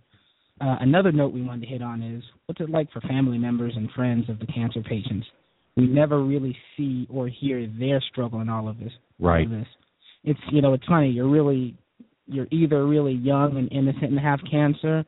[0.62, 3.74] Uh, another note we wanted to hit on is what's it like for family members
[3.76, 5.26] and friends of the cancer patients?
[5.76, 8.92] We never really see or hear their struggle in all of this.
[9.20, 9.46] Right.
[9.46, 9.68] of this.
[10.24, 11.10] It's you know it's funny.
[11.10, 11.76] You're really
[12.28, 15.04] you're either really young and innocent and have cancer,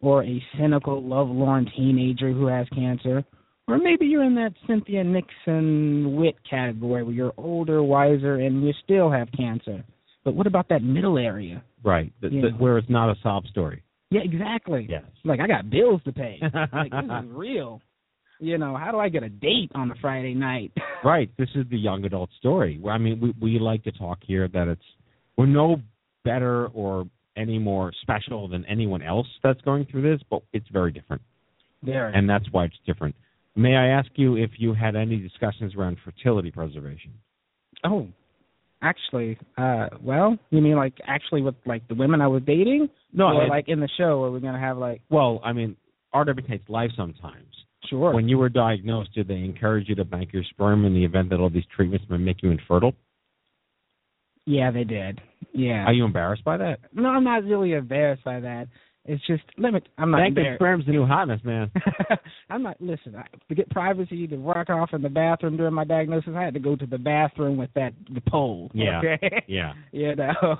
[0.00, 3.24] or a cynical, lovelorn teenager who has cancer,
[3.66, 8.72] or maybe you're in that Cynthia Nixon wit category where you're older, wiser, and you
[8.82, 9.84] still have cancer.
[10.24, 11.62] But what about that middle area?
[11.84, 12.12] Right.
[12.20, 13.82] The, the, where it's not a sob story.
[14.10, 14.86] Yeah, exactly.
[14.88, 15.04] Yes.
[15.24, 16.38] Like I got bills to pay.
[16.72, 17.82] like this is real.
[18.40, 20.72] You know, how do I get a date on a Friday night?
[21.04, 21.30] Right.
[21.38, 22.82] This is the young adult story.
[22.90, 24.82] I mean, we we like to talk here that it's
[25.36, 25.80] we're no
[26.24, 27.06] better or
[27.38, 31.22] any more special than anyone else that's going through this, but it's very different,
[31.82, 32.08] there.
[32.08, 33.14] and that's why it's different.
[33.56, 37.12] May I ask you if you had any discussions around fertility preservation?
[37.84, 38.08] Oh,
[38.82, 42.88] actually, uh, well, you mean like actually with like the women I was dating?
[43.12, 45.76] No, or I- like in the show, are we gonna have like Well, I mean,
[46.12, 47.46] art imitates life sometimes.
[47.88, 48.12] sure?
[48.12, 51.30] When you were diagnosed, did they encourage you to bank your sperm in the event
[51.30, 52.94] that all these treatments might make you infertile?
[54.48, 55.20] Yeah, they did.
[55.52, 55.84] Yeah.
[55.86, 56.78] Are you embarrassed by that?
[56.92, 58.68] no, I'm not really embarrassed by that.
[59.04, 59.88] It's just limit.
[59.96, 60.58] I'm not Bank your embarrassed.
[60.60, 61.70] sperm's the new hotness, man.
[62.50, 62.76] I'm not.
[62.80, 66.42] Listen, I, to get privacy to work off in the bathroom during my diagnosis, I
[66.42, 68.70] had to go to the bathroom with that the pole.
[68.74, 68.98] Yeah.
[68.98, 69.42] Okay.
[69.48, 69.72] Yeah.
[69.92, 70.58] you know,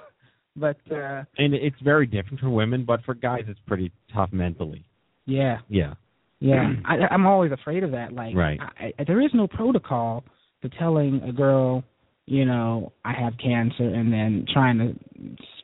[0.57, 4.85] but uh And it's very different for women, but for guys, it's pretty tough mentally.
[5.27, 5.95] yeah, Yeah.
[6.41, 6.73] yeah.
[6.87, 8.13] I, I'm always afraid of that.
[8.15, 8.59] Like, Right.
[8.81, 10.25] I, I, there is no protocol
[10.63, 11.85] to telling a girl,
[12.29, 14.95] you know, I have cancer, and then trying to,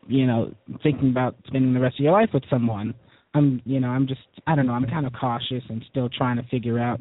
[0.08, 2.94] you know, thinking about spending the rest of your life with someone.
[3.34, 4.72] I'm, you know, I'm just, I don't know.
[4.72, 7.00] I'm kind of cautious and still trying to figure out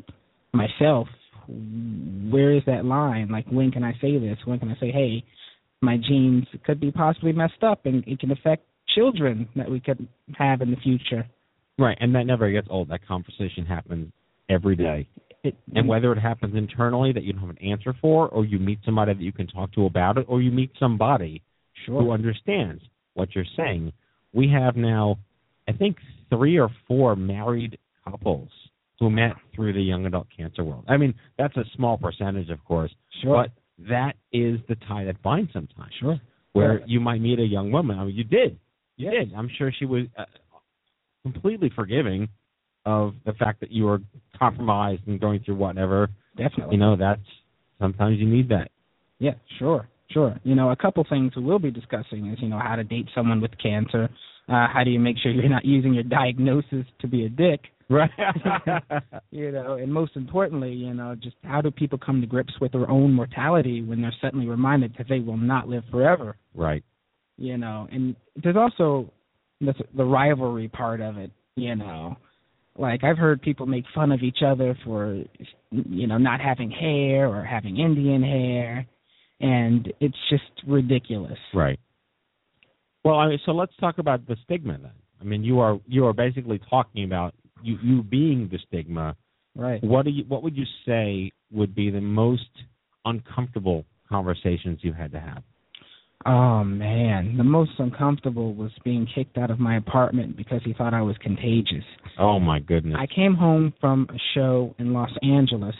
[0.51, 1.07] myself.
[1.47, 3.29] Where is that line?
[3.29, 4.37] Like, when can I say this?
[4.43, 5.23] When can I say, hey,
[5.81, 10.07] my genes could be possibly messed up, and it can affect children that we could
[10.35, 11.25] have in the future.
[11.79, 11.97] Right.
[12.01, 12.89] And that never gets old.
[12.89, 14.11] That conversation happens
[14.49, 15.07] every day.
[15.43, 18.59] It, And whether it happens internally that you don't have an answer for, or you
[18.59, 21.41] meet somebody that you can talk to about it, or you meet somebody
[21.85, 22.01] Sure.
[22.01, 22.81] who understands
[23.15, 23.91] what you're saying,
[24.31, 25.17] we have now,
[25.67, 25.97] I think,
[26.29, 28.49] three or four married couples
[28.99, 30.85] who met through the young adult cancer world.
[30.87, 33.43] I mean, that's a small percentage, of course, Sure.
[33.43, 33.51] but
[33.89, 35.93] that is the tie that binds sometimes.
[35.95, 36.21] Sure.
[36.53, 36.85] Where Yeah.
[36.87, 37.99] you might meet a young woman.
[37.99, 38.57] I mean, you did.
[38.95, 39.33] You did.
[39.33, 40.25] I'm sure she was uh,
[41.23, 42.29] completely forgiving
[42.85, 43.99] of the fact that you are
[44.37, 46.09] compromised and going through whatever.
[46.37, 46.75] Definitely.
[46.75, 47.21] You know, that's
[47.79, 48.69] sometimes you need that.
[49.19, 50.39] Yeah, sure, sure.
[50.43, 53.07] You know, a couple things we will be discussing is, you know, how to date
[53.15, 54.09] someone with cancer.
[54.49, 57.61] Uh, how do you make sure you're not using your diagnosis to be a dick?
[57.89, 58.09] Right.
[59.31, 62.71] you know, and most importantly, you know, just how do people come to grips with
[62.71, 66.35] their own mortality when they're suddenly reminded that they will not live forever?
[66.53, 66.83] right.
[67.35, 69.11] You know, and there's also
[69.59, 71.31] the, the rivalry part of it.
[71.55, 72.17] You know,
[72.77, 75.23] like I've heard people make fun of each other for,
[75.71, 78.85] you know, not having hair or having Indian hair,
[79.39, 81.37] and it's just ridiculous.
[81.53, 81.79] Right.
[83.03, 84.91] Well, I mean, so let's talk about the stigma then.
[85.19, 89.15] I mean, you are you are basically talking about you you being the stigma.
[89.55, 89.83] Right.
[89.83, 92.49] What do you what would you say would be the most
[93.05, 95.43] uncomfortable conversations you had to have?
[96.25, 100.93] Oh man, the most uncomfortable was being kicked out of my apartment because he thought
[100.93, 101.83] I was contagious.
[102.17, 102.95] Oh my goodness.
[102.99, 105.75] I came home from a show in Los Angeles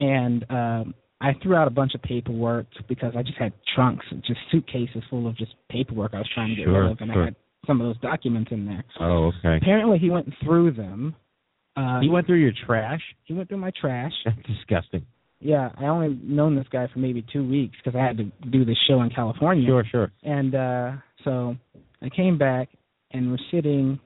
[0.00, 4.40] and um, I threw out a bunch of paperwork because I just had trunks, just
[4.50, 7.22] suitcases full of just paperwork I was trying to get Sure, rid of, and sure.
[7.22, 8.82] I had some of those documents in there.
[8.98, 9.58] Oh, okay.
[9.58, 11.14] Apparently, he went through them.
[11.76, 13.02] Uh, He went through your trash.
[13.24, 14.12] he went through my trash.
[14.24, 15.04] That's disgusting.
[15.40, 18.64] Yeah, I only known this guy for maybe two weeks because I had to do
[18.64, 19.66] this show in California.
[19.66, 20.12] Sure, sure.
[20.22, 20.92] And uh
[21.24, 21.56] so
[22.02, 22.68] I came back
[23.12, 23.98] and we're sitting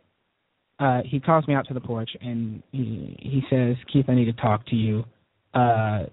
[0.78, 4.26] uh he calls me out to the porch and he he says, Keith, I need
[4.26, 5.04] to talk to you.
[5.52, 6.04] Uh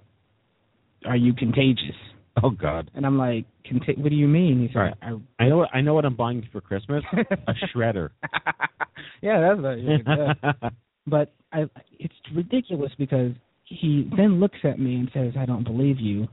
[1.06, 1.96] are you contagious?
[2.42, 2.90] Oh God.
[2.96, 4.62] And I'm like, Conta- what do you mean?
[4.66, 4.94] He's right.
[5.02, 5.58] I, I know.
[5.58, 7.04] What, I know what I'm buying for Christmas.
[7.14, 8.10] a shredder.
[9.22, 10.74] yeah, that's what.
[11.08, 11.66] But I
[12.00, 13.32] it's ridiculous because
[13.80, 16.28] he then looks at me and says, I don't believe you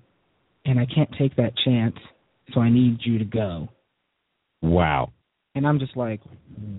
[0.65, 1.95] and I can't take that chance,
[2.53, 3.69] so I need you to go.
[4.63, 5.13] wow.
[5.55, 6.21] And I'm just like,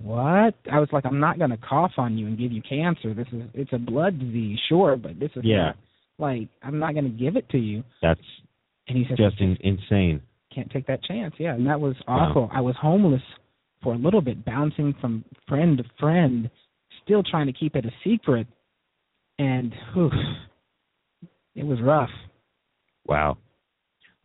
[0.03, 0.53] what?
[0.71, 3.13] I was like, I'm not gonna cough on you and give you cancer.
[3.13, 5.57] This is it's a blood disease, sure, but this is Yeah.
[5.65, 5.77] not,
[6.17, 7.83] like I'm not gonna give it to you.
[8.01, 8.21] That's
[8.87, 10.21] And he says, just in, insane.
[10.53, 11.33] can't take that chance.
[11.37, 12.29] Yeah, and that was Wow.
[12.29, 12.49] awful.
[12.53, 13.23] I was homeless
[13.81, 16.49] for a little bit, bouncing from friend to friend,
[17.03, 18.47] still trying to keep it a secret,
[19.39, 20.11] and whew,
[21.55, 22.09] it was rough.
[23.05, 23.37] Wow.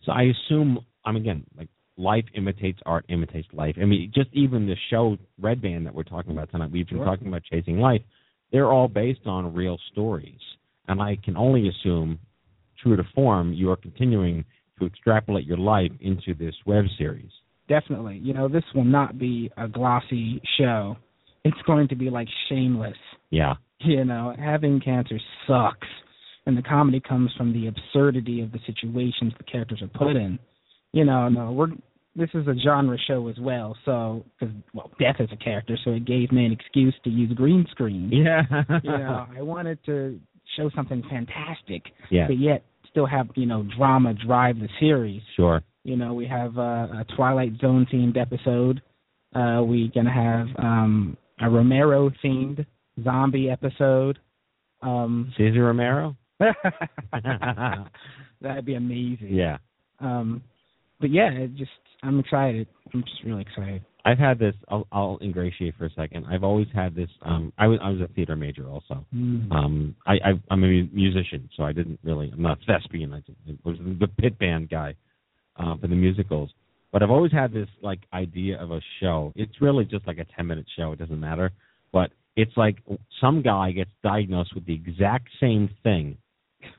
[0.04, 3.76] So I assume, I'm again like life imitates art, imitates life.
[3.80, 6.70] I mean, just even the show Red Band that we're talking about tonight.
[6.70, 7.04] We've been Sure.
[7.06, 8.02] talking about chasing life.
[8.52, 10.40] They're all based on real stories,
[10.88, 12.18] and I can only assume,
[12.80, 14.44] true to form, you are continuing
[14.78, 17.30] to extrapolate your life into this web series.
[17.68, 20.96] Definitely, you know, this will not be a glossy show.
[21.44, 22.96] It's going to be like Shameless.
[23.30, 23.54] Yeah.
[23.80, 25.88] You know, having cancer sucks,
[26.46, 30.38] and the comedy comes from the absurdity of the situations the characters are put in.
[30.92, 31.68] You know, no, we're
[32.16, 35.90] this is a genre show as well, so because well, death is a character, so
[35.92, 38.10] it gave me an excuse to use green screen.
[38.12, 38.42] Yeah.
[38.82, 40.20] you know, I wanted to
[40.56, 42.26] show something fantastic, Yeah.
[42.28, 45.22] but yet still have you know drama drive the series.
[45.34, 45.62] Sure.
[45.82, 46.62] You know, we have uh,
[47.00, 48.80] a Twilight Zone themed episode.
[49.34, 52.64] Uh, we're gonna have um, a Romero themed
[53.02, 54.18] zombie episode.
[54.82, 56.16] Um, Cesar Romero.
[58.40, 59.28] that'd be amazing.
[59.30, 59.58] Yeah.
[60.00, 60.42] Um,
[61.00, 61.70] but yeah, it just
[62.02, 62.68] I'm excited.
[62.92, 63.84] I'm just really excited.
[64.04, 64.54] I've had this.
[64.68, 66.26] I'll, I'll ingratiate for a second.
[66.26, 67.08] I've always had this.
[67.22, 69.04] Um, I was I was a theater major also.
[69.14, 69.50] Mm.
[69.50, 72.30] Um, I, I I'm a musician, so I didn't really.
[72.32, 73.14] I'm not thespian.
[73.14, 74.94] I just, I was the pit band guy
[75.56, 76.50] uh, for the musicals.
[76.92, 79.32] But I've always had this like idea of a show.
[79.36, 80.92] It's really just like a ten minute show.
[80.92, 81.50] It doesn't matter.
[81.92, 82.76] But it's like
[83.20, 86.18] some guy gets diagnosed with the exact same thing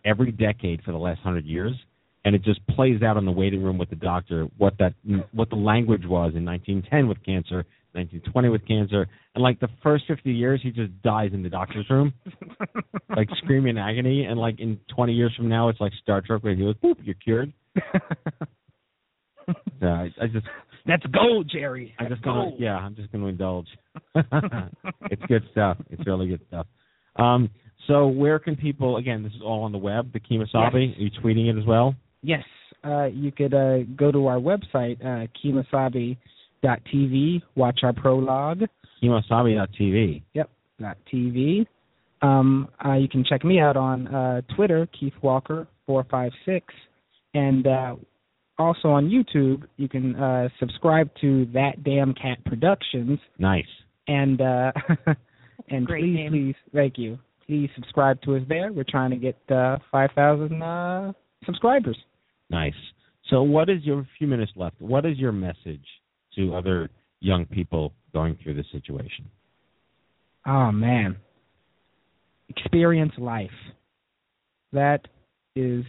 [0.03, 1.73] every decade for the last hundred years,
[2.23, 4.93] and it just plays out in the waiting room with the doctor what that
[5.31, 10.05] what the language was in 1910 with cancer, 1920 with cancer, and like the first
[10.07, 12.13] 50 years he just dies in the doctor's room,
[13.15, 16.43] like screaming in agony, and like in 20 years from now it's like Star Trek
[16.43, 17.53] where he goes, "Boop, you're cured."
[19.79, 20.45] So I, I just
[20.87, 21.93] That's gold, Jerry.
[21.99, 22.55] I'm That's just gonna gold.
[22.59, 23.67] yeah, I'm just gonna indulge.
[24.15, 25.77] it's good stuff.
[25.89, 26.65] It's really good stuff.
[27.17, 27.49] Um,
[27.87, 29.23] so where can people again?
[29.23, 30.11] This is all on the web.
[30.13, 30.89] The Kemosabe.
[30.89, 30.97] Yes.
[30.97, 31.95] Are you tweeting it as well?
[32.21, 32.43] Yes,
[32.83, 38.63] uh, you could uh, go to our website, uh, kemosabe.tv, watch our prologue.
[39.03, 40.23] Kemosabe.tv.
[40.33, 40.49] Yep,
[40.81, 41.65] dot .tv.
[42.21, 46.65] Um, uh, you can check me out on uh, Twitter, Keith Walker four five six,
[47.33, 47.95] and uh,
[48.57, 49.63] also on YouTube.
[49.77, 53.65] You can uh, subscribe to That Damn Cat Productions, Nice.
[54.07, 54.71] and uh,
[55.69, 56.31] and Great please, name.
[56.31, 57.19] please, thank you.
[57.47, 58.71] Please subscribe to us there.
[58.73, 61.13] We're trying to get uh, five thousand uh,
[61.45, 61.97] subscribers.
[62.49, 62.73] Nice.
[63.29, 64.79] So what is your few minutes left?
[64.79, 65.85] What is your message
[66.35, 69.25] to other young people going through this situation?
[70.45, 71.17] Oh man.
[72.49, 73.49] Experience life.
[74.73, 75.01] That
[75.55, 75.83] is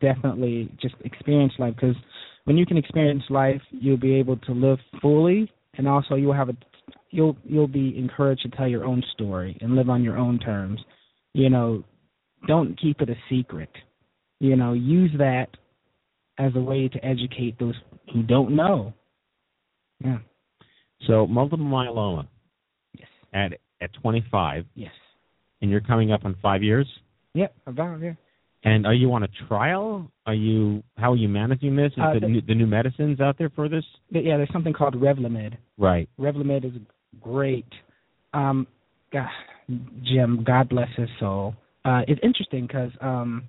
[0.00, 1.96] definitely just experience life because
[2.44, 6.48] when you can experience life, you'll be able to live fully and also you'll have
[6.48, 6.56] a
[7.10, 10.80] you'll you'll be encouraged to tell your own story and live on your own terms.
[11.34, 11.84] You know,
[12.46, 13.70] don't keep it a secret.
[14.40, 15.46] You know, use that
[16.38, 17.74] as a way to educate those
[18.12, 18.92] who don't know.
[20.04, 20.18] Yeah.
[21.06, 22.26] So multiple myeloma
[22.98, 23.08] Yes.
[23.32, 24.92] at at 25, Yes.
[25.60, 26.86] and you're coming up on five years.
[27.34, 27.54] Yep.
[27.66, 28.14] About yeah.
[28.64, 30.10] And are you on a trial?
[30.26, 31.92] Are you how are you managing this?
[31.92, 33.84] Is Uh, the, the- new, the new medicines out there for this?
[34.10, 35.56] Yeah, there's something called Revlimid.
[35.78, 36.08] Right.
[36.18, 36.72] Revlimid is
[37.20, 37.66] great.
[38.34, 38.66] Um,
[39.12, 39.28] God,
[40.04, 41.54] Jim, God bless his soul.
[41.84, 43.42] Uh, it's interesting because um,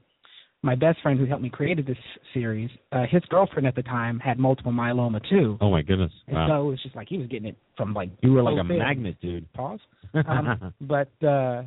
[0.64, 1.98] my best friend who helped me created this
[2.34, 6.12] series, uh, his girlfriend at the time had multiple myeloma too, Oh my goodness.
[6.28, 6.48] and Wow.
[6.48, 8.64] so it was just like he was getting it from like you were like a
[8.64, 9.52] magnet, dude.
[9.54, 9.80] Pause.
[10.28, 11.64] Um, but uh,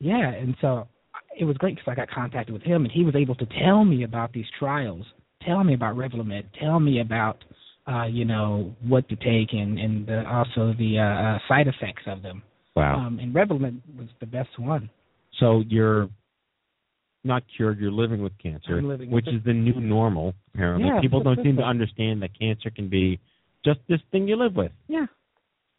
[0.00, 0.86] yeah, and so
[1.38, 3.84] it was great because I got contacted with him, and he was able to tell
[3.84, 5.04] me about these trials,
[5.42, 7.38] tell me about Revlimid, tell me about
[7.86, 12.02] uh, you know what to take, and and the, also the uh, uh, side effects
[12.06, 12.42] of them.
[12.76, 12.98] Wow.
[12.98, 14.90] Um, and Revlimid was the best one.
[15.38, 16.08] So you're
[17.24, 20.88] not cured, you're living with cancer, living which with is the new normal, apparently.
[20.88, 23.18] Yeah, People don't seem to understand that cancer can be
[23.64, 24.72] just this thing you live with.
[24.88, 25.06] Yeah.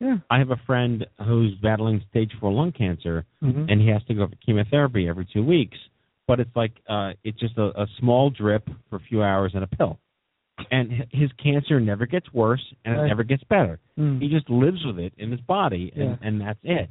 [0.01, 0.17] Yeah.
[0.31, 3.71] I have a friend who's battling stage four lung cancer, Mhm.
[3.71, 5.77] and he has to go for chemotherapy every two weeks.
[6.27, 9.63] But it's like uh, it's just a, a small drip for a few hours and
[9.63, 9.99] a pill,
[10.71, 13.79] and his cancer never gets worse and it never gets better.
[13.97, 14.21] Mm.
[14.21, 16.27] He just lives with it in his body, and, Yeah.
[16.27, 16.89] and that's it.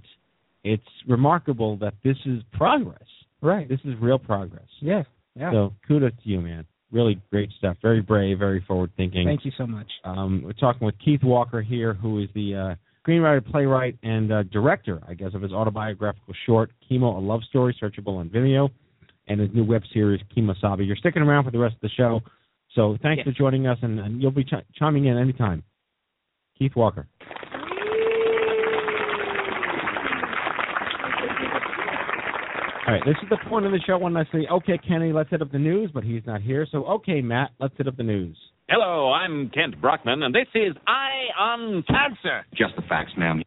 [0.63, 3.09] It's remarkable that this is progress.
[3.41, 3.67] Right.
[3.69, 4.69] This is real progress.
[4.81, 5.03] Yeah.
[5.35, 5.51] Yeah.
[5.53, 6.67] So kudos to you, man.
[6.93, 7.77] Really great stuff.
[7.81, 9.27] Very brave, very forward thinking.
[9.27, 9.91] Thank you so much.
[10.05, 12.75] Um, we're talking with Keith Walker here, who is the uh,
[13.11, 17.77] screenwriter, playwright, and uh, director, I guess, of his autobiographical short, Chemo, a Love Story,
[17.83, 18.71] searchable on Vimeo,
[19.29, 20.87] and his new web series, Kemosabe.
[20.87, 22.21] You're sticking around for the rest of the show,
[22.75, 23.35] so thanks Yes.
[23.35, 25.63] for joining us, and, and you'll be ch- chiming in anytime.
[26.59, 27.07] Keith Walker.
[32.87, 35.31] All right, this is the point of the show when I say, okay, Kenny, let's
[35.31, 36.67] hit up the news, but he's not here.
[36.73, 38.37] So, okay, Matt, let's hit up the news.
[38.73, 42.47] Hello, I'm Kent Brockman, and this is Eye on Cancer.
[42.55, 43.43] Just the facts, ma'am.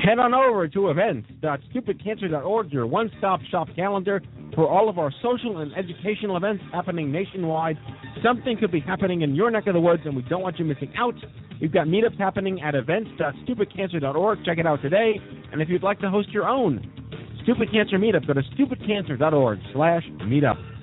[0.00, 4.22] Head on over to events.stupidcancer.org, your one stop shop calendar
[4.54, 7.76] for all of our social and educational events happening nationwide.
[8.22, 10.64] Something could be happening in your neck of the woods, and we don't want you
[10.64, 11.16] missing out.
[11.60, 14.44] We've got meetups happening at events.stupidcancer.org.
[14.44, 15.14] Check it out today.
[15.50, 16.92] And if you'd like to host your own
[17.42, 20.73] Stupid Cancer meetup, go to stupidcancer.org slash meetup.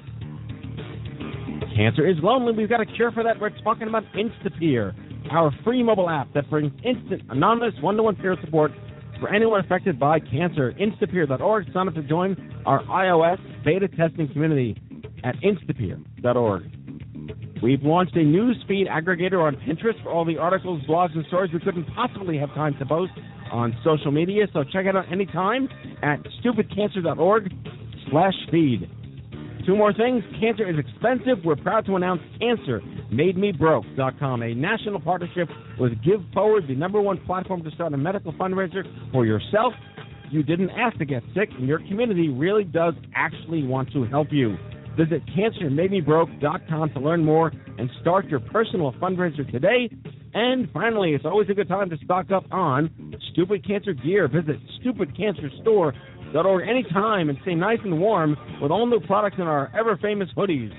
[1.76, 2.54] Cancer is lonely.
[2.54, 3.40] We've got a cure for that.
[3.40, 4.94] We're talking about Instapeer,
[5.32, 8.72] our free mobile app that brings instant, anonymous, one-to-one peer support
[9.20, 10.74] for anyone affected by cancer.
[10.74, 11.72] Instapeer.org.
[11.74, 14.76] Sign up to join our iOS beta testing community
[15.24, 16.64] at instapeer.org.
[17.62, 21.54] We've launched a news feed aggregator on Pinterest for all the articles, blogs, and stories
[21.54, 23.12] we couldn't possibly have time to post
[23.52, 24.48] on social media.
[24.52, 25.70] So check it out anytime
[26.02, 27.54] at stupidcancer.org
[28.10, 28.90] slash feed.
[29.65, 30.24] Two more things.
[30.39, 31.43] Cancer is expensive.
[31.45, 32.82] We're proud to announce Cancer
[33.13, 38.34] MadeMeBroke.com, a national partnership with Give Forward, the number one platform to start a medical
[38.34, 39.74] fundraiser for yourself.
[40.32, 44.30] You didn't ask to get sick, and your community really does actually want to help
[44.32, 44.58] you.
[44.97, 49.89] Visit CancerMadeMeBroke.com to learn more and start your personal fundraiser today.
[50.34, 54.28] And finally, it's always a good time to stock up on Stupid Cancer gear.
[54.28, 54.58] Visit
[56.34, 60.30] StupidCancerStore.org anytime and stay nice and warm with all new products in our ever famous
[60.36, 60.72] hoodies.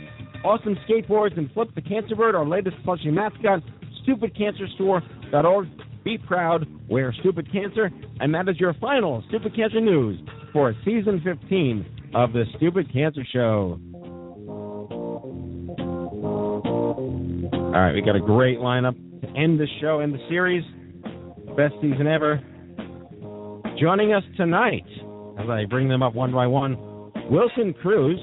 [0.44, 3.62] Awesome skateboards and Flip the Cancer Bird, our latest plushie mascot.
[4.06, 5.68] StupidCancerStore.org.
[6.04, 7.88] Be proud, wear Stupid Cancer,
[8.18, 10.18] and that is your final Stupid Cancer news
[10.52, 13.78] for season 15 of the Stupid Cancer Show.
[17.72, 20.64] All right, we got a great lineup to end the show and the series.
[21.56, 22.40] Best season ever.
[23.78, 24.84] Joining us tonight,
[25.38, 26.76] as I bring them up one by one,
[27.30, 28.18] Wilson Cruz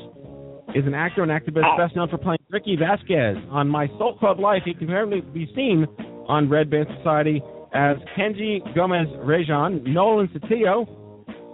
[0.75, 1.77] is an actor and activist ah.
[1.77, 4.63] best known for playing Ricky Vasquez on My So-Called Life.
[4.65, 5.87] He can apparently be seen
[6.27, 7.41] on Red Band Society
[7.73, 9.83] as Kenji Gomez Rejon.
[9.87, 10.83] Nolan Sotillo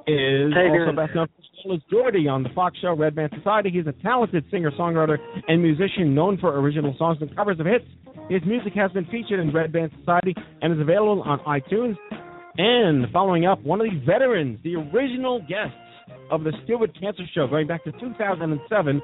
[0.07, 0.95] is Hey, also dude.
[0.95, 3.71] best known for as Jordi on the Fox show Red Band Society.
[3.71, 7.85] He's a talented singer-songwriter and musician known for original songs and covers of hits.
[8.29, 11.95] His music has been featured in Red Band Society and is available on iTunes.
[12.57, 15.75] And following up, one of the veterans, the original guests
[16.31, 19.01] of the Stupid Cancer Show, going back to 2007,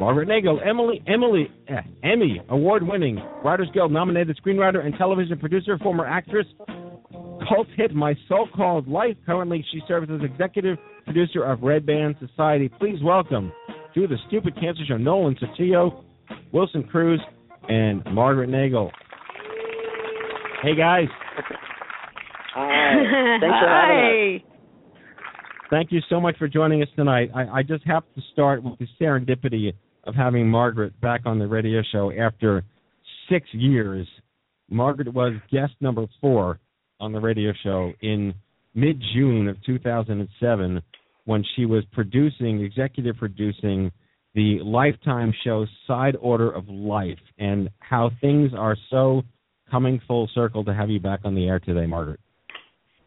[0.00, 6.06] Margaret Nagle, Emily, Emily, eh, Emmy award-winning Writers Guild nominated screenwriter and television producer, former
[6.06, 6.46] actress,
[7.46, 9.16] cult hit My So-Called Life.
[9.26, 12.70] Currently, she serves as executive producer of Red Band Society.
[12.80, 13.52] Please welcome
[13.94, 16.04] to the Stupid Cancer Show Nolan Sotillo,
[16.52, 17.20] Wilson Cruz,
[17.68, 18.90] and Margaret Nagle.
[20.62, 21.08] Hey guys,
[22.54, 23.38] Hi.
[23.40, 25.66] Thanks for having us.
[25.70, 27.30] thank you so much for joining us tonight.
[27.34, 29.72] I, I just have to start with the serendipity
[30.04, 32.62] of having Margaret back on the radio show after
[33.28, 34.06] six years.
[34.70, 36.60] Margaret was guest number four
[37.00, 38.32] on the radio show in
[38.74, 40.80] mid June of 2007
[41.24, 43.90] when she was producing, executive producing
[44.34, 49.22] the Lifetime show Side Order of Life, and how things are so
[49.70, 52.20] coming full circle to have you back on the air today, Margaret.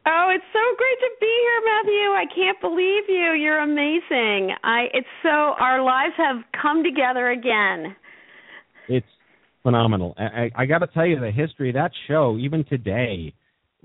[0.10, 2.08] Oh, it's so great to be here, Matthew.
[2.16, 3.34] I can't believe you.
[3.34, 4.56] You're amazing.
[4.64, 7.94] I it's so our lives have come together again.
[8.88, 9.06] It's
[9.64, 10.14] phenomenal.
[10.18, 13.34] I, I, I got to tell you, the history of that show, even today,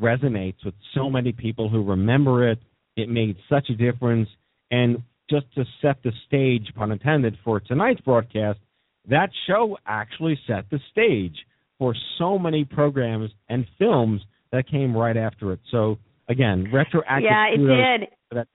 [0.00, 2.60] resonates with so many people who remember it.
[2.96, 4.28] It made such a difference.
[4.70, 8.60] And just to set the stage, pun intended, for tonight's broadcast,
[9.08, 11.34] that show actually set the stage
[11.78, 14.20] for so many programs and films
[14.52, 15.58] that came right after it.
[15.72, 15.98] So
[16.28, 17.24] again, retroactive.
[17.24, 18.08] Yeah, it did.
[18.30, 18.48] that.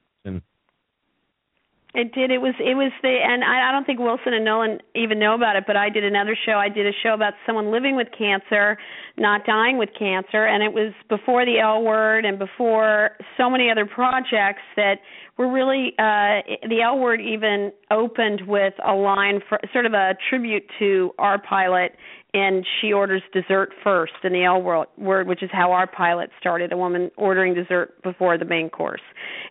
[1.97, 2.29] It did.
[2.29, 2.53] It was.
[2.59, 3.09] It was the.
[3.09, 5.63] And I, I don't think Wilson and Nolan even know about it.
[5.65, 6.51] But I did another show.
[6.51, 8.77] I did a show about someone living with cancer,
[9.17, 13.71] not dying with cancer, and it was before the L Word and before so many
[13.71, 14.99] other projects that
[15.39, 15.93] were really.
[15.97, 21.15] uh The L Word even opened with a line for sort of a tribute to
[21.17, 21.93] our pilot
[22.37, 26.29] and she orders dessert first in the L word, word, which is how our pilot
[26.39, 26.71] started.
[26.71, 29.01] A woman ordering dessert before the main course,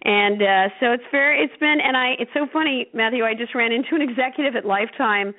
[0.04, 3.24] and uh, so it's very, it's been, and I, it's so funny, Matthew.
[3.24, 5.34] I just ran into an executive at Lifetime,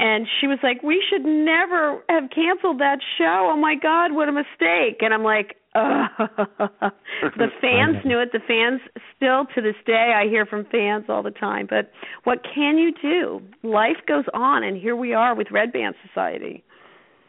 [0.00, 3.52] and she was like, "We should never have canceled that show.
[3.54, 6.10] Oh my God, what a mistake!" And I'm like, Ugh.
[7.36, 8.30] the fans knew it.
[8.32, 8.80] The fans
[9.16, 11.66] still to this day, I hear from fans all the time.
[11.68, 11.90] But
[12.24, 13.40] what can you do?
[13.62, 16.64] Life goes on, and here we are with Red Band Society.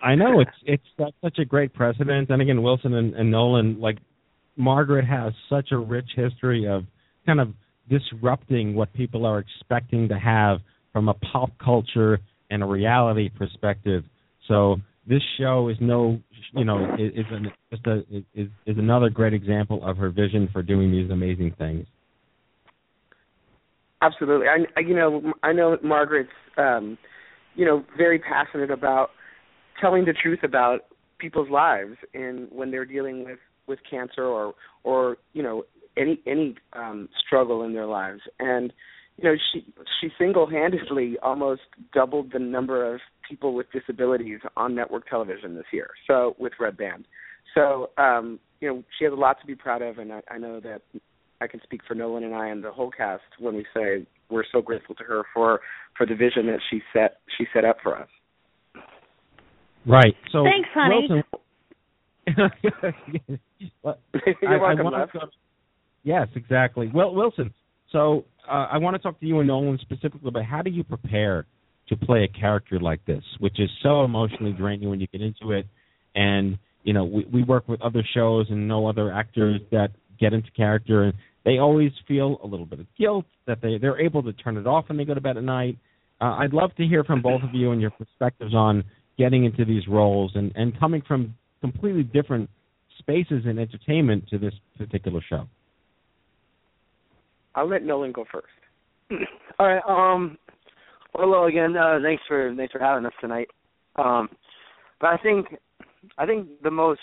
[0.02, 3.80] I know it's it's that's such a great precedent, and again, Wilson and, and Nolan,
[3.80, 3.98] like
[4.56, 6.84] Margaret has such a rich history of
[7.26, 7.50] kind of
[7.90, 10.60] disrupting what people are expecting to have
[10.94, 12.20] from a pop culture
[12.50, 14.04] and a reality perspective.
[14.48, 14.78] So
[15.08, 16.20] this show is no,
[16.54, 18.00] you know, is, is an, just a
[18.34, 21.86] is is another great example of her vision for doing these amazing things.
[24.02, 26.98] Absolutely, I, I you know I know Margaret's um,
[27.56, 29.10] you know very passionate about
[29.80, 30.82] telling the truth about
[31.20, 35.64] people's lives and when they're dealing with with cancer or or you know
[35.98, 38.22] any any um struggle in their lives.
[38.40, 38.74] And
[39.18, 39.66] you know she
[40.00, 41.62] she single-handedly almost
[41.94, 46.78] doubled the number of people with disabilities on network television this year so with red
[46.78, 47.06] band.
[47.54, 50.38] So um you know she has a lot to be proud of and i, I
[50.38, 50.82] know that
[51.42, 54.44] i can speak for nolan and i and the whole cast when we say we're
[54.52, 55.62] so grateful to her for
[55.98, 58.10] for the vision that she set she set up for us
[59.86, 60.16] Right.
[60.32, 61.08] So Thanks, honey.
[61.10, 61.24] Wilson,
[63.84, 63.98] well,
[64.42, 65.08] You're I, welcome, I wanna
[66.04, 66.92] yes, exactly.
[66.94, 67.54] Well, Wilson,
[67.92, 70.84] so uh, I want to talk to you and Nolan specifically about how do you
[70.84, 71.46] prepare
[71.88, 75.52] to play a character like this, which is so emotionally draining when you get into
[75.54, 75.66] it.
[76.16, 80.34] And you know, we, we work with other shows and know other actors that get
[80.34, 81.14] into character, and
[81.46, 84.68] they always feel a little bit of guilt that they they're able to turn it
[84.68, 85.78] off when they go to bed at night.
[86.22, 88.84] Uh, I'd love to hear from both of you and your perspectives on
[89.20, 92.50] getting into these roles and and coming from completely different
[92.98, 95.46] spaces in entertainment to this particular show.
[97.54, 98.48] I'll let Nolan go first.
[99.60, 99.82] All right.
[99.88, 100.38] Um.
[101.14, 101.76] Well, hello again.
[101.76, 103.50] Uh, thanks for thanks for having us tonight.
[103.98, 104.30] Um,
[105.02, 105.48] but I think
[106.18, 107.00] I think the most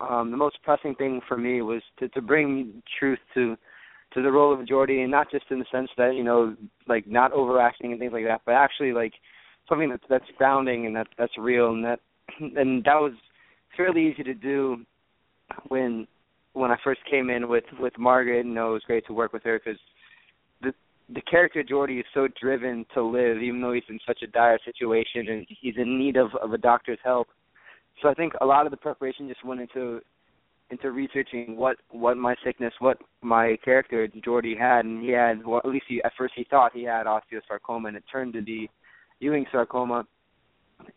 [0.00, 3.56] um, the most pressing thing for me was to to bring truth to
[4.12, 6.54] to the role of Jordi, and not just in the sense that you know
[6.86, 9.14] like not overacting and things like that, but actually like
[9.68, 12.00] something that's that's grounding and that that's real and that
[12.40, 13.12] and that was
[13.76, 14.84] fairly easy to do
[15.68, 16.06] when
[16.52, 18.46] when I first came in with with Margaret.
[18.46, 19.80] You know, it was great to work with her because
[20.62, 20.72] the
[21.12, 24.58] the character Jordi is so driven to live, even though he's in such a dire
[24.64, 27.28] situation and he's in need of of a doctor's help.
[28.02, 30.00] So I think a lot of the preparation just went into
[30.70, 35.60] into researching what what my sickness, what my character Jordi had, and he had well,
[35.64, 38.70] at least he, at first he thought he had osteosarcoma, and it turned to be
[39.20, 40.06] Ewing sarcoma.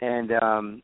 [0.02, 0.82] And um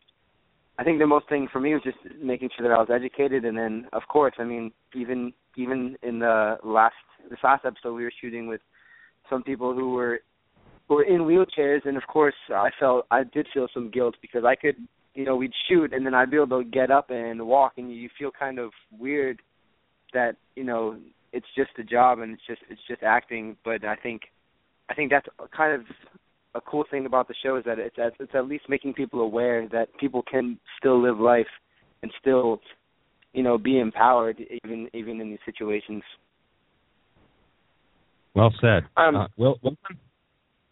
[0.77, 3.45] I think the most thing for me was just making sure that I was educated,
[3.45, 6.95] and then of course, I mean, even even in the last
[7.29, 8.61] this last episode we were shooting with
[9.29, 10.21] some people who were
[10.87, 14.43] who were in wheelchairs, and of course, I felt I did feel some guilt because
[14.45, 14.75] I could,
[15.13, 17.91] you know, we'd shoot and then I'd be able to get up and walk, and
[17.95, 19.41] you feel kind of weird
[20.13, 20.97] that you know
[21.31, 24.23] it's just a job and it's just it's just acting, but I think
[24.89, 25.85] I think that's kind of
[26.55, 29.21] a cool thing about the show is that it's at, it's at least making people
[29.21, 31.47] aware that people can still live life
[32.01, 32.59] and still,
[33.33, 36.03] you know, be empowered even even in these situations.
[38.35, 38.83] Well said.
[38.97, 39.77] Um, uh, Wilson?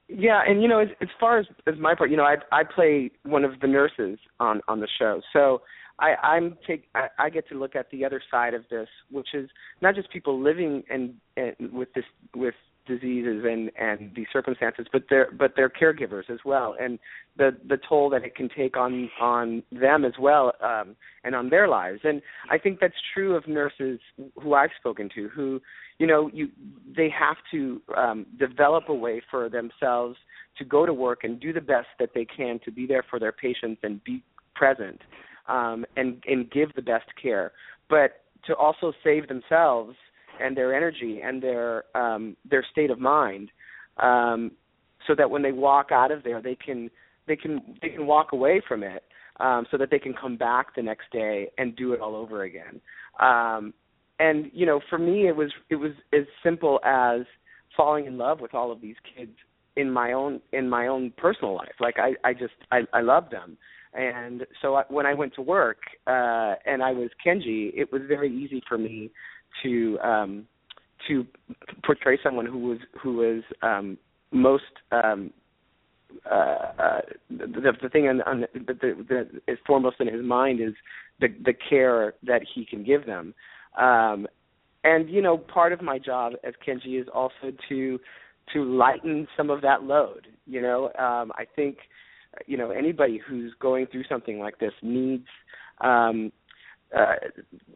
[0.08, 2.64] Yeah, and you know, as, as far as as my part, you know, I I
[2.64, 5.62] play one of the nurses on on the show, so
[6.00, 9.30] I I'm take I, I get to look at the other side of this, which
[9.34, 9.50] is
[9.82, 12.04] not just people living and, and with this
[12.36, 12.56] with
[12.92, 17.00] diseases and and these circumstances, but their but their caregivers as well, and
[17.38, 21.50] the the toll that it can take on on them as well, um, and on
[21.50, 22.02] their lives.
[22.04, 24.00] And I think that's true of nurses
[24.42, 25.62] who I've spoken to, who
[26.00, 26.50] you know you
[26.96, 30.18] they have to um, develop a way for themselves
[30.58, 33.20] to go to work and do the best that they can to be there for
[33.20, 34.22] their patients and be
[34.56, 35.00] present
[35.48, 37.52] um, and and give the best care,
[37.90, 39.96] but to also save themselves
[40.40, 43.50] and their energy and their um, their state of mind,
[43.98, 44.52] um,
[45.08, 46.90] so that when they walk out of there, they can
[47.28, 49.04] they can they can walk away from it,
[49.40, 52.44] um, so that they can come back the next day and do it all over
[52.44, 52.80] again.
[53.20, 53.74] Um,
[54.20, 57.22] and you know, for me, it was it was as simple as
[57.76, 59.32] falling in love with all of these kids
[59.76, 61.74] in my own in my own personal life.
[61.80, 63.58] Like I I just I I love them.
[63.94, 68.02] And so I, when I went to work uh and I was Kenji, it was
[68.08, 69.12] very easy for me
[69.64, 70.46] to um
[71.08, 71.26] to
[71.84, 73.98] portray someone who was who was um
[74.32, 75.32] most um
[76.30, 80.60] uh, uh the the thing on, on the, the the is foremost in his mind
[80.60, 80.74] is
[81.20, 83.34] the the care that he can give them
[83.78, 84.28] um
[84.84, 88.00] and you know part of my job as Kenji is also to
[88.54, 90.28] to lighten some of that load.
[90.46, 91.78] You know, um, I think
[92.48, 95.28] you know anybody who's going through something like this needs
[95.82, 96.32] um,
[96.96, 97.16] uh,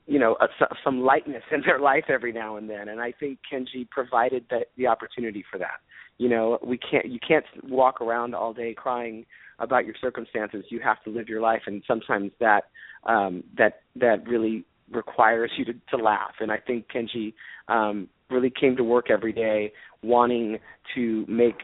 [0.05, 0.47] you know a,
[0.83, 4.67] some lightness in their life every now and then, and I think Kenji provided that
[4.77, 5.79] the opportunity for that.
[6.17, 9.25] You know, we can't you can't walk around all day crying
[9.59, 10.65] about your circumstances.
[10.69, 12.65] You have to live your life, and sometimes that
[13.05, 16.33] um, that that really requires you to, to laugh.
[16.39, 17.33] And I think Kenji
[17.67, 20.59] um, really came to work every day wanting
[20.93, 21.55] to make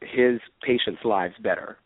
[0.00, 1.78] his patients' lives better.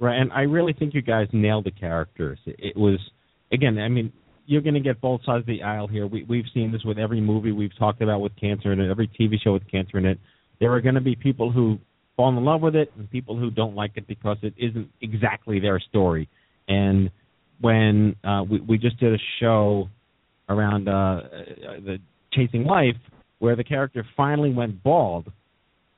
[0.00, 2.38] Right, and I really think you guys nailed the characters.
[2.46, 2.98] It was
[3.52, 4.12] again, I mean,
[4.46, 6.06] you're going to get both sides of the aisle here.
[6.06, 9.08] We, we've seen this with every movie we've talked about with cancer in it, every
[9.08, 10.18] TV show with cancer in it.
[10.58, 11.78] There are going to be people who
[12.16, 15.60] fall in love with it and people who don't like it because it isn't exactly
[15.60, 16.28] their story.
[16.66, 17.10] And
[17.60, 19.88] when uh, we, we just did a show
[20.48, 21.20] around uh, uh
[21.84, 21.98] the
[22.32, 22.96] Chasing Life,
[23.38, 25.30] where the character finally went bald,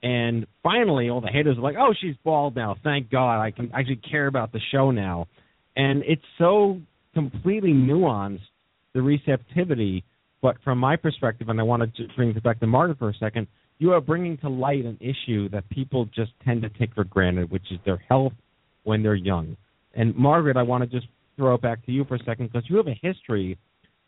[0.02, 2.76] and finally all the haters are like, "Oh, she's bald now.
[2.82, 5.26] Thank God, I can actually care about the show now."
[5.76, 6.80] And it's so
[7.14, 8.40] completely nuanced
[8.94, 10.04] the receptivity.
[10.42, 13.14] But from my perspective, and I want to bring this back to Margaret for a
[13.14, 13.46] second,
[13.78, 17.50] you are bringing to light an issue that people just tend to take for granted,
[17.50, 18.32] which is their health
[18.84, 19.56] when they're young.
[19.94, 22.68] And Margaret, I want to just throw it back to you for a second because
[22.68, 23.58] you have a history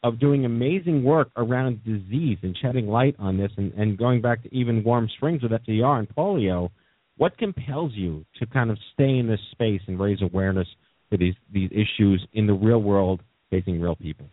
[0.03, 4.43] of doing amazing work around disease and shedding light on this and, and going back
[4.43, 6.71] to even Warm Springs with FDR and polio.
[7.17, 10.67] What compels you to kind of stay in this space and raise awareness
[11.17, 14.27] these these issues in the real world facing real people?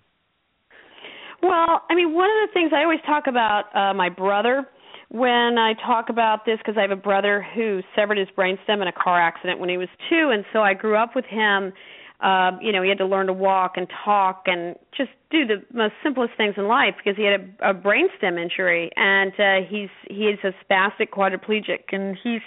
[1.42, 4.68] Well, I mean, one of the things I always talk about uh, my brother
[5.10, 8.88] when I talk about this because I have a brother who severed his brainstem in
[8.88, 11.74] a car accident when he was two, and so I grew up with him
[12.22, 15.64] uh, you know, he had to learn to walk and talk and just do the
[15.74, 19.90] most simplest things in life because he had a, a brainstem injury and uh, he's
[20.10, 22.42] he is a spastic quadriplegic and he's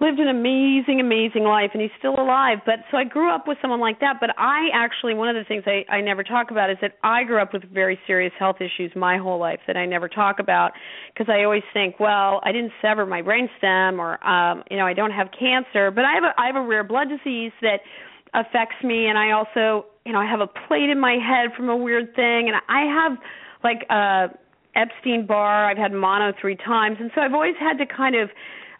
[0.00, 2.58] lived an amazing, amazing life, and he's still alive.
[2.66, 4.16] But so I grew up with someone like that.
[4.20, 7.24] But I actually, one of the things I, I never talk about is that I
[7.24, 10.72] grew up with very serious health issues my whole life that I never talk about
[11.12, 14.92] because I always think, well, I didn't sever my brainstem, or um, you know, I
[14.92, 17.80] don't have cancer, but I have a I have a rare blood disease that
[18.34, 21.70] affects me and I also, you know, I have a plate in my head from
[21.70, 23.18] a weird thing and I have
[23.64, 24.28] like uh
[24.74, 28.28] Epstein Barr, I've had mono 3 times and so I've always had to kind of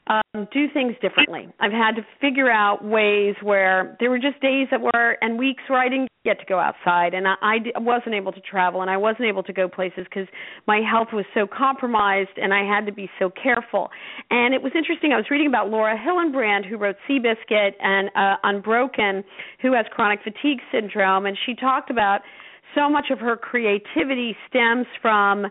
[0.08, 1.48] um do things differently.
[1.60, 5.62] I've had to figure out ways where there were just days that were and weeks
[5.68, 8.90] where I didn't get to go outside and I, I wasn't able to travel and
[8.90, 10.26] I wasn't able to go places because
[10.66, 13.90] my health was so compromised and I had to be so careful.
[14.30, 15.12] And it was interesting.
[15.12, 19.24] I was reading about Laura Hillenbrand who wrote Seabiscuit and uh, Unbroken,
[19.62, 22.20] who has chronic fatigue syndrome, and she talked about
[22.74, 25.46] so much of her creativity stems from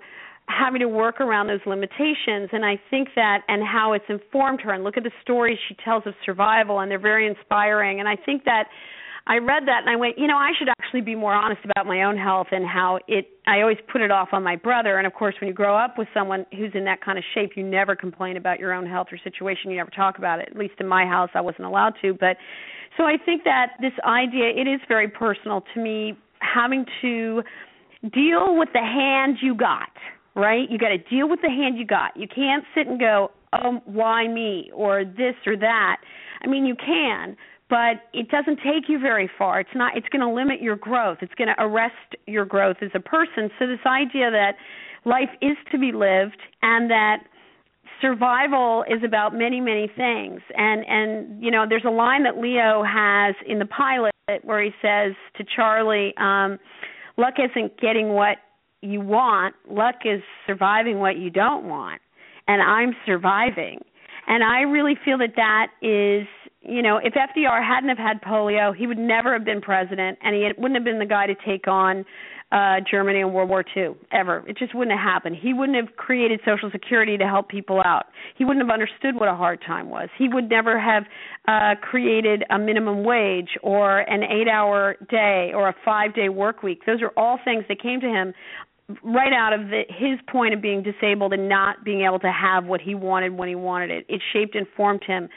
[0.47, 2.49] having to work around those limitations.
[2.51, 4.73] And i think that and how it's informed her.
[4.73, 7.99] And look at the stories she tells of survival and they're very inspiring.
[7.99, 8.65] And i think that
[9.27, 11.87] i read that and i went you know i should actually be more honest about
[11.87, 14.97] my own health and how it i always put it off on my brother.
[14.97, 17.51] And of course when you grow up with someone who's in that kind of shape
[17.55, 19.71] you never complain about your own health or situation.
[19.71, 20.49] You never talk about it.
[20.51, 22.13] At least in my house i wasn't allowed to.
[22.13, 22.37] But
[22.97, 27.41] so i think that this idea it is very personal to me having to
[28.13, 29.89] deal with the hand you got
[30.35, 30.69] right?
[30.69, 32.15] You got to deal with the hand you got.
[32.15, 35.97] You can't sit and go, "Oh, why me?" or this or that.
[36.43, 37.37] I mean, you can,
[37.69, 39.59] but it doesn't take you very far.
[39.59, 41.19] It's not it's going to limit your growth.
[41.21, 43.49] It's going to arrest your growth as a person.
[43.57, 44.53] So this idea that
[45.05, 47.23] life is to be lived and that
[48.01, 52.83] survival is about many many things and and you know there's a line that leo
[52.83, 54.11] has in the pilot
[54.43, 56.59] where he says to charlie um
[57.17, 58.37] luck isn't getting what
[58.81, 59.55] you want.
[59.69, 62.01] Luck is surviving what you don't want.
[62.47, 63.83] And I'm surviving.
[64.27, 66.27] And I really feel that that is,
[66.61, 70.35] you know, if FDR hadn't have had polio, he would never have been president, and
[70.35, 72.05] he wouldn't have been the guy to take on
[72.51, 74.43] uh Germany in World War II ever.
[74.47, 75.35] It just wouldn't have happened.
[75.41, 78.05] He wouldn't have created social security to help people out.
[78.37, 80.09] He wouldn't have understood what a hard time was.
[80.17, 81.03] He would never have
[81.47, 86.85] uh created a minimum wage or an 8-hour day or a 5-day work week.
[86.85, 88.33] Those are all things that came to him
[89.03, 92.65] right out of the, his point of being disabled and not being able to have
[92.65, 94.05] what he wanted when he wanted it.
[94.07, 95.27] It shaped and formed him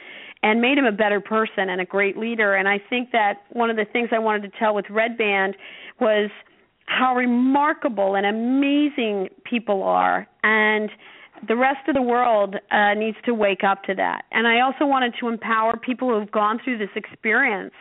[0.43, 2.55] and made him a better person and a great leader.
[2.55, 5.57] And I think that one of the things I wanted to tell with Red Band
[5.99, 6.29] was
[6.89, 10.89] how remarkable and amazing people are and
[11.47, 14.23] the rest of the world uh, needs to wake up to that.
[14.31, 17.73] And I also wanted to empower people who have gone through this experience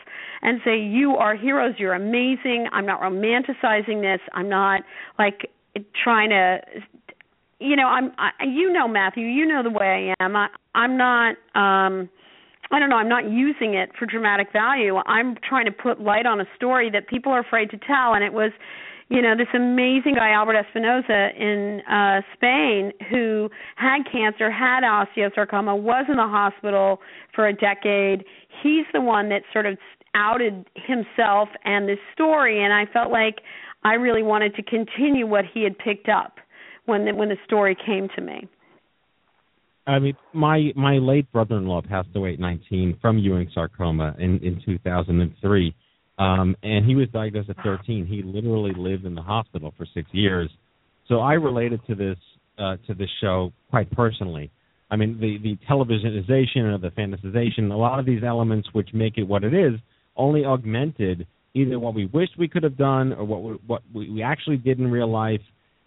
[0.43, 2.69] and say, You are heroes, you're amazing.
[2.71, 4.21] I'm not romanticizing this.
[4.35, 4.83] I'm not
[5.19, 5.51] like
[6.05, 6.61] trying to
[7.61, 10.37] you know, I'm I, you know Matthew, you know the way I am.
[10.37, 12.09] I I'm not um
[12.71, 14.97] I don't know, I'm not using it for dramatic value.
[15.07, 18.23] I'm trying to put light on a story that people are afraid to tell and
[18.23, 18.53] it was
[19.09, 25.81] you know this amazing guy Albert Espinosa in uh Spain who had cancer, had osteosarcoma,
[25.81, 27.01] was in the hospital
[27.35, 28.25] for a decade.
[28.63, 29.79] He's the one that sort of
[30.15, 33.37] outed himself and this story and I felt like
[33.85, 36.39] I really wanted to continue what he had picked up
[36.87, 38.49] when the, when the story came to me.
[39.87, 44.61] I mean, my my late brother-in-law passed away at 19 from Ewing sarcoma in in
[44.65, 45.75] 2003,
[46.19, 48.07] um, and he was diagnosed at 13.
[48.07, 50.51] He literally lived in the hospital for six years.
[51.07, 52.17] So I related to this
[52.59, 54.51] uh, to this show quite personally.
[54.91, 59.17] I mean, the the televisionization or the fantasization, a lot of these elements which make
[59.17, 59.79] it what it is,
[60.17, 64.23] only augmented either what we wished we could have done or what we, what we
[64.23, 65.41] actually did in real life,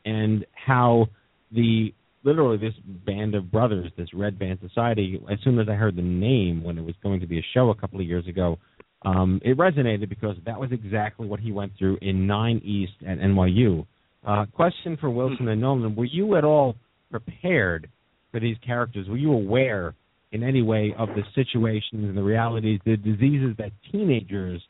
[0.06, 1.08] and how
[1.52, 2.74] the literally this
[3.06, 5.22] band of brothers, this Red Band Society.
[5.32, 7.70] As soon as I heard the name when it was going to be a show
[7.70, 8.58] a couple of years ago,
[9.04, 13.18] um, it resonated because that was exactly what he went through in Nine East at
[13.18, 13.86] NYU.
[14.26, 16.76] Uh, question for Wilson and Nolan: Were you at all
[17.10, 17.90] prepared
[18.32, 19.08] for these characters?
[19.10, 19.96] Were you aware
[20.32, 24.62] in any way of the situations and the realities, the diseases that teenagers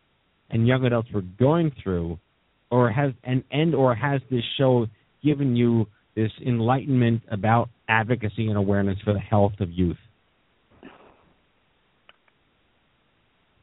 [0.49, 2.17] and young adults were going through,
[2.71, 4.88] or has and and or has this show
[5.23, 9.97] given you this enlightenment about advocacy and awareness for the health of youth?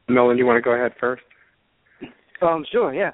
[0.09, 1.23] Nolan, you want to go ahead first?
[2.41, 3.11] Um, sure, yeah.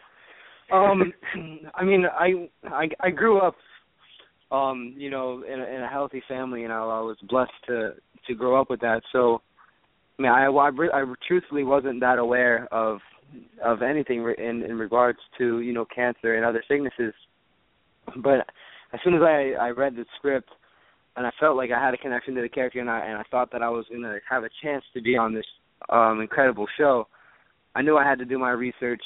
[0.71, 1.13] Um,
[1.75, 3.55] I mean, I, I I grew up,
[4.51, 7.93] um, you know, in a, in a healthy family, and I, I was blessed to
[8.27, 9.01] to grow up with that.
[9.11, 9.41] So,
[10.17, 12.99] I mean, I I, I truthfully wasn't that aware of
[13.63, 17.13] of anything in in regards to you know cancer and other sicknesses.
[18.17, 18.47] But
[18.93, 20.49] as soon as I I read the script
[21.17, 23.23] and I felt like I had a connection to the character and I and I
[23.29, 25.45] thought that I was gonna have a chance to be on this
[25.89, 27.07] um incredible show,
[27.75, 29.03] I knew I had to do my research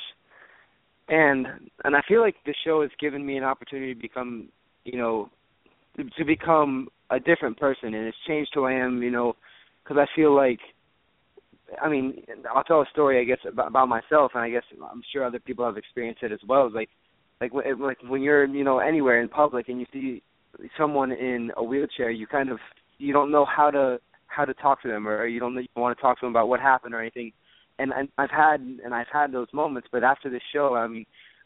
[1.09, 1.47] and
[1.83, 4.49] and I feel like the show has given me an opportunity to become
[4.85, 5.29] you know
[6.17, 9.35] to, become a different person and it's changed who I am you know
[9.83, 10.59] because I feel like
[11.81, 12.23] I mean,
[12.53, 15.39] I'll tell a story, I guess, about, about myself, and I guess I'm sure other
[15.39, 16.71] people have experienced it as well.
[16.73, 16.89] Like,
[17.41, 20.23] like, like when you're, you know, anywhere in public and you see
[20.77, 22.57] someone in a wheelchair, you kind of,
[22.97, 23.99] you don't know how to
[24.29, 26.47] how to talk to them, or you don't, you want to talk to them about
[26.47, 27.31] what happened or anything.
[27.77, 31.05] And, and I've had and I've had those moments, but after this show, I mean,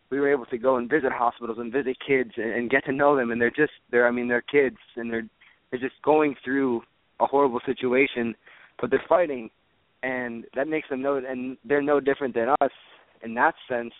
[0.09, 2.91] we were able to go and visit hospitals and visit kids and, and get to
[2.91, 5.27] know them, and they're just they're I mean they're kids and they're
[5.71, 6.81] they're just going through
[7.19, 8.35] a horrible situation,
[8.79, 9.49] but they're fighting.
[10.01, 12.71] And that makes them know and they're no different than us
[13.23, 13.93] in that sense.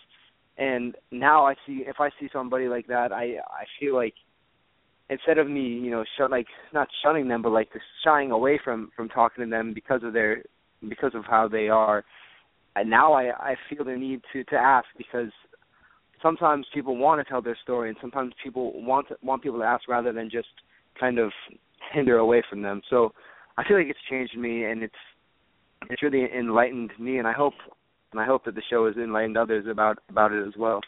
[0.58, 4.14] And now i see if i see somebody like that i i feel like
[5.10, 7.68] instead of me you know shut like not shunning them but like
[8.02, 10.42] shying away from from talking to them because of their
[10.88, 12.04] because of how they are
[12.76, 15.30] and now i i feel the need to to ask because
[16.22, 19.64] sometimes people want to tell their story and sometimes people want to, want people to
[19.64, 20.48] ask rather than just
[20.98, 21.30] kind of
[21.92, 23.12] hinder away from them so
[23.58, 24.94] i feel like it's changed me and it's
[25.90, 27.54] it's really enlightened me, and I hope
[28.12, 30.80] and I hope that the show has enlightened others about about it as well.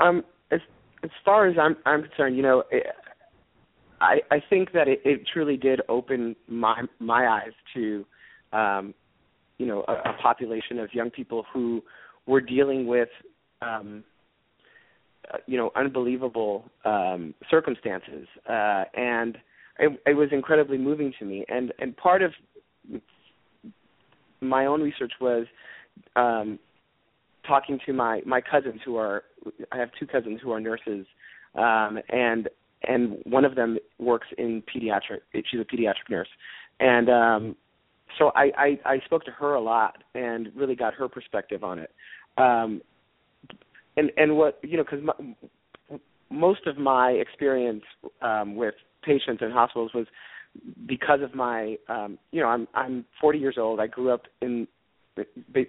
[0.00, 0.60] Um, as
[1.02, 2.86] as far as I'm I'm concerned, you know, it,
[4.00, 8.04] I I think that it, it truly did open my my eyes to,
[8.52, 8.94] um,
[9.58, 11.82] you know, a, a population of young people who
[12.26, 13.08] were dealing with,
[13.62, 14.04] um,
[15.32, 19.38] uh, you know, unbelievable um, circumstances, uh, and
[19.78, 21.44] it, it was incredibly moving to me.
[21.48, 22.32] And and part of
[24.40, 25.46] my own research was
[26.16, 26.58] um,
[27.50, 29.24] talking to my my cousins who are
[29.72, 31.04] I have two cousins who are nurses,
[31.56, 32.48] um, and
[32.84, 35.20] and one of them works in pediatric.
[35.34, 36.28] She's a pediatric nurse,
[36.78, 37.56] and um,
[38.18, 41.80] so I, I I spoke to her a lot and really got her perspective on
[41.80, 41.90] it.
[42.38, 42.82] Um,
[43.96, 45.04] and and what you know because
[46.30, 47.82] most of my experience
[48.22, 50.06] um, with patients in hospitals was
[50.86, 53.80] because of my um, you know I'm I'm 40 years old.
[53.80, 54.68] I grew up in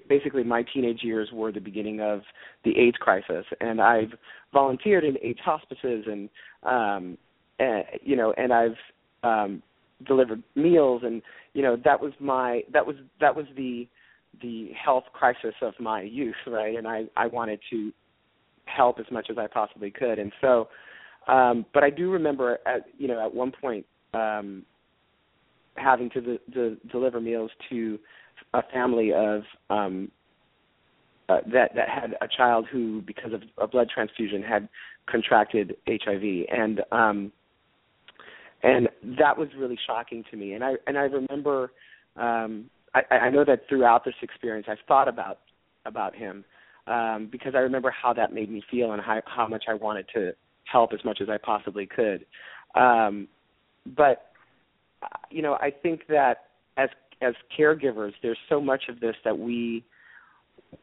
[0.08, 2.22] basically my teenage years were the beginning of
[2.64, 4.12] the AIDS crisis, and I've
[4.54, 6.30] volunteered in AIDS hospices and
[6.64, 7.18] um,
[7.60, 8.78] and, you know and I've
[9.24, 9.62] um,
[10.06, 11.22] delivered meals and
[11.54, 13.88] you know that was my that was that was the
[14.42, 16.76] the health crisis of my youth, right?
[16.78, 17.92] And I I wanted to
[18.66, 20.20] help as much as I possibly could.
[20.20, 20.70] And so,
[21.28, 24.64] um, but I do remember at you know at one point um,
[25.76, 28.00] having to de- de- deliver meals to
[28.54, 30.12] a family of um,
[31.30, 34.68] uh, that that had a child who, because of a blood transfusion, had
[35.10, 37.32] contracted HIV, and um,
[38.64, 38.90] and
[39.20, 40.54] that was really shocking to me.
[40.54, 41.72] And I and I remember,
[42.18, 45.40] um, I, I know that throughout this experience, I've thought about
[45.86, 46.44] about him
[46.88, 50.08] um, because I remember how that made me feel and how, how much I wanted
[50.14, 50.34] to
[50.66, 52.26] help as much as I possibly could.
[52.76, 53.28] Um,
[53.86, 54.32] but
[55.30, 56.46] you know, I think that
[56.78, 56.90] as
[57.22, 59.84] as caregivers, there's so much of this that we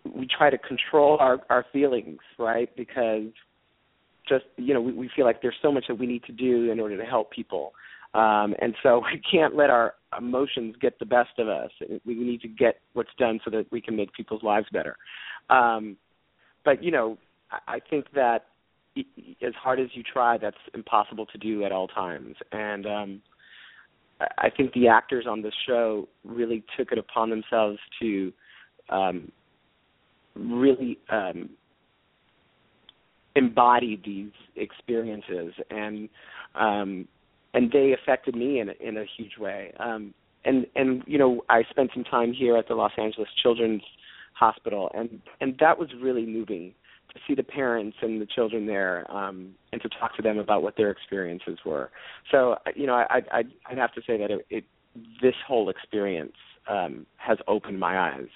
[0.04, 2.74] we try to control our our feelings, right?
[2.76, 3.32] Because
[4.28, 6.70] just you know, we, we feel like there's so much that we need to do
[6.70, 7.72] in order to help people.
[8.14, 11.70] Um, and so we can't let our emotions get the best of us.
[12.04, 14.96] We need to get what's done so that we can make people's lives better.
[15.50, 15.96] Um,
[16.64, 17.18] but you know,
[17.66, 18.46] I think that
[19.46, 22.36] as hard as you try, that's impossible to do at all times.
[22.52, 23.22] And um,
[24.20, 28.32] I think the actors on this show really took it upon themselves to
[28.90, 29.30] um,
[30.34, 31.50] really um,
[33.36, 36.08] embody these experiences, and
[36.54, 37.06] um,
[37.54, 39.72] and they affected me in in a huge way.
[39.78, 40.14] Um,
[40.44, 43.82] and and you know, I spent some time here at the Los Angeles Children's
[44.38, 46.72] hospital and and that was really moving
[47.12, 50.62] to see the parents and the children there um and to talk to them about
[50.62, 51.90] what their experiences were.
[52.30, 54.64] So you know i i i'd have to say that it, it
[55.22, 56.36] this whole experience
[56.68, 58.28] um has opened my eyes.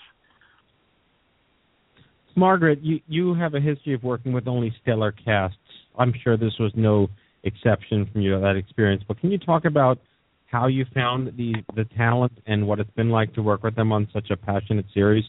[2.34, 5.56] Margaret you you have a history of working with only stellar casts.
[5.98, 7.08] I'm sure this was no
[7.44, 9.98] exception from you that experience but can you talk about
[10.46, 13.90] how you found the the talent and what it's been like to work with them
[13.90, 15.24] on such a passionate series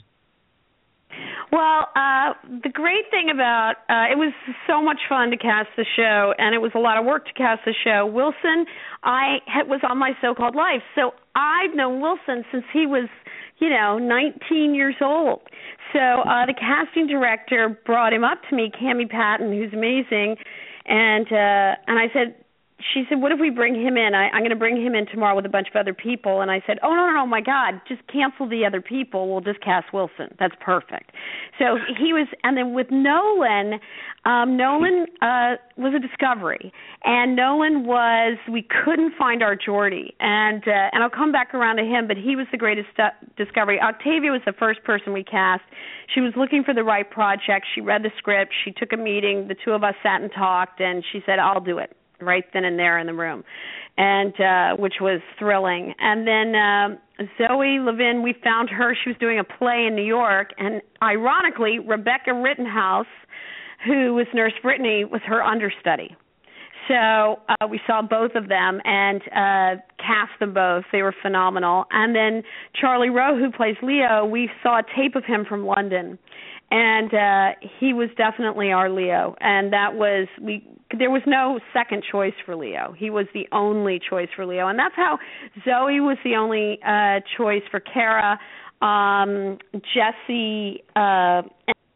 [1.53, 2.33] well, uh,
[2.63, 4.33] the great thing about uh, it was
[4.65, 7.33] so much fun to cast the show, and it was a lot of work to
[7.33, 8.07] cast the show.
[8.07, 8.65] Wilson,
[9.03, 9.37] I
[9.67, 13.07] was on my so-called life, so I've known Wilson since he was,
[13.59, 15.41] you know, 19 years old.
[15.93, 20.37] So uh, the casting director brought him up to me, Cami Patton, who's amazing,
[20.87, 22.33] and uh, and I said,
[22.93, 24.13] she said, "What if we bring him in?
[24.13, 26.51] I, I'm going to bring him in tomorrow with a bunch of other people." And
[26.51, 27.81] I said, "Oh no, no, no, my God!
[27.87, 29.31] Just cancel the other people.
[29.31, 30.35] We'll just cast Wilson.
[30.39, 31.11] That's perfect."
[31.59, 33.79] So he was, and then with Nolan,
[34.25, 36.73] um, Nolan uh, was a discovery,
[37.03, 41.77] and Nolan was we couldn't find our Jordi, and uh, and I'll come back around
[41.77, 43.79] to him, but he was the greatest stu- discovery.
[43.79, 45.63] Octavia was the first person we cast.
[46.13, 47.65] She was looking for the right project.
[47.75, 48.53] She read the script.
[48.65, 49.47] She took a meeting.
[49.47, 51.95] The two of us sat and talked, and she said, "I'll do it."
[52.25, 53.43] Right then and there in the room,
[53.97, 55.93] and uh, which was thrilling.
[55.99, 58.95] And then um, Zoe Levin, we found her.
[59.03, 63.05] She was doing a play in New York, and ironically, Rebecca Rittenhouse,
[63.85, 66.15] who was Nurse Brittany, was her understudy.
[66.87, 70.83] So uh, we saw both of them and uh, cast them both.
[70.91, 71.85] They were phenomenal.
[71.91, 72.43] And then
[72.79, 76.19] Charlie Rowe, who plays Leo, we saw a tape of him from London,
[76.73, 79.35] and uh, he was definitely our Leo.
[79.39, 80.67] And that was we
[80.97, 82.95] there was no second choice for Leo.
[82.97, 85.19] He was the only choice for Leo, and that's how
[85.63, 88.39] Zoe was the only uh choice for Kara.
[88.81, 89.59] Um
[89.93, 91.43] Jesse uh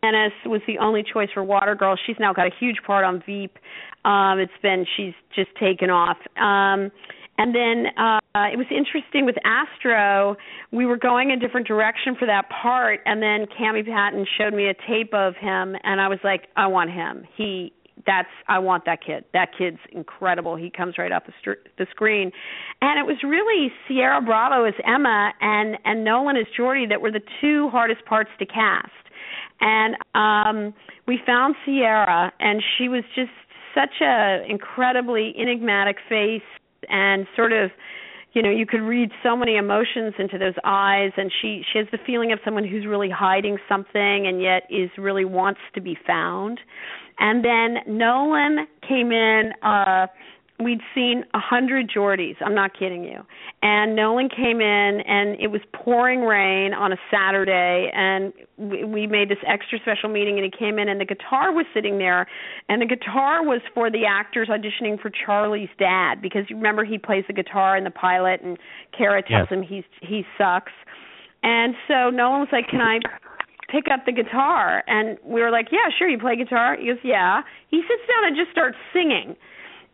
[0.03, 1.97] Ennis was the only choice for Water Girl.
[2.05, 3.57] She's now got a huge part on Veep.
[4.05, 6.17] Um it's been she's just taken off.
[6.37, 6.91] Um
[7.39, 10.35] and then uh it was interesting with Astro,
[10.71, 14.67] we were going a different direction for that part and then Cami Patton showed me
[14.67, 17.23] a tape of him and I was like, I want him.
[17.35, 17.73] He
[18.05, 19.25] that's I want that kid.
[19.33, 20.55] That kid's incredible.
[20.55, 22.31] He comes right off the, the screen,
[22.81, 27.11] and it was really Ciara Bravo as Emma and and Nolan as Jordi that were
[27.11, 28.91] the two hardest parts to cast.
[29.61, 30.73] And um
[31.07, 33.31] we found Ciara, and she was just
[33.73, 36.41] such a incredibly enigmatic face
[36.89, 37.71] and sort of
[38.33, 41.87] you know you could read so many emotions into those eyes and she she has
[41.91, 45.97] the feeling of someone who's really hiding something and yet is really wants to be
[46.05, 46.59] found.
[47.19, 50.07] And then Nolan came in uh
[50.59, 52.35] we'd seen a hundred Jordis.
[52.43, 53.21] I'm not kidding you.
[53.61, 59.07] And Nolan came in, and it was pouring rain on a Saturday, and we, we
[59.07, 60.37] made this extra special meeting.
[60.39, 62.27] And he came in, and the guitar was sitting there,
[62.69, 66.97] and the guitar was for the actors auditioning for Charlie's dad because you remember he
[66.97, 68.57] plays the guitar in the pilot, and
[68.97, 69.57] Kara tells Yes.
[69.57, 70.71] him he's he sucks.
[71.43, 72.99] And so Nolan was like, "Can I
[73.69, 76.09] pick up the guitar?" And we were like, "Yeah, sure.
[76.09, 79.35] You play guitar?" He goes, "Yeah." He sits down and just starts singing.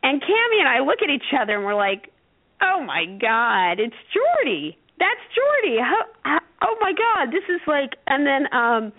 [0.03, 2.11] And Cami and I look at each other and we're like,
[2.61, 4.75] "Oh my God, it's Jordi!
[4.99, 5.79] That's Jordi!
[5.79, 8.91] How, how, oh my God, this is like." And then um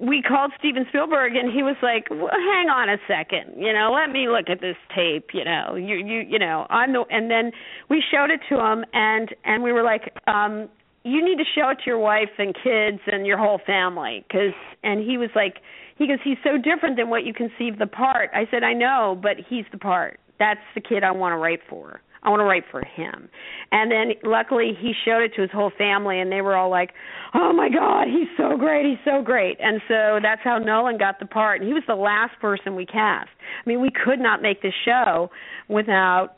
[0.00, 3.92] we called Steven Spielberg and he was like, well, "Hang on a second, you know,
[3.94, 5.30] let me look at this tape.
[5.32, 7.52] You know, you you you know, I'm the." And then
[7.88, 10.68] we showed it to him and and we were like, um,
[11.04, 14.54] "You need to show it to your wife and kids and your whole family," because
[14.82, 15.58] and he was like.
[15.98, 18.30] He goes, he's so different than what you conceive the part.
[18.34, 20.18] I said, I know, but he's the part.
[20.42, 22.00] That's the kid I want to write for.
[22.24, 23.28] I want to write for him.
[23.70, 26.90] And then luckily he showed it to his whole family and they were all like,
[27.32, 28.84] "Oh my god, he's so great.
[28.84, 31.60] He's so great." And so that's how Nolan got the part.
[31.60, 33.30] And he was the last person we cast.
[33.64, 35.30] I mean, we could not make this show
[35.68, 36.34] without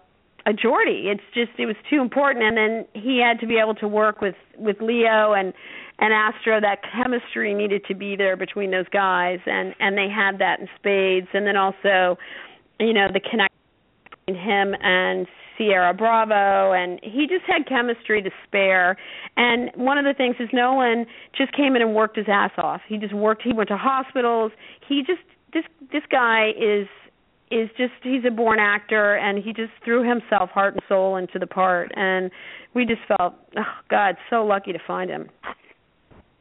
[0.46, 1.07] a Jordi.
[1.07, 4.20] It's just it was too important and then he had to be able to work
[4.20, 5.55] with with Leo and
[5.98, 10.38] and Astro that chemistry needed to be there between those guys and and they had
[10.40, 12.18] that in spades and then also
[12.78, 13.63] you know the connection
[14.29, 18.97] him and Ciara Bravo and he just had chemistry to spare.
[19.37, 21.07] And one of the things is Nolan
[21.37, 22.81] just came in and worked his ass off.
[22.89, 24.53] He just worked he went to hospitals.
[24.89, 25.20] He just
[25.53, 26.87] this this guy is
[27.51, 31.39] is just he's a born actor and he just threw himself heart and soul into
[31.39, 31.93] the part.
[31.95, 32.31] And
[32.75, 35.29] we just felt oh god so lucky to find him.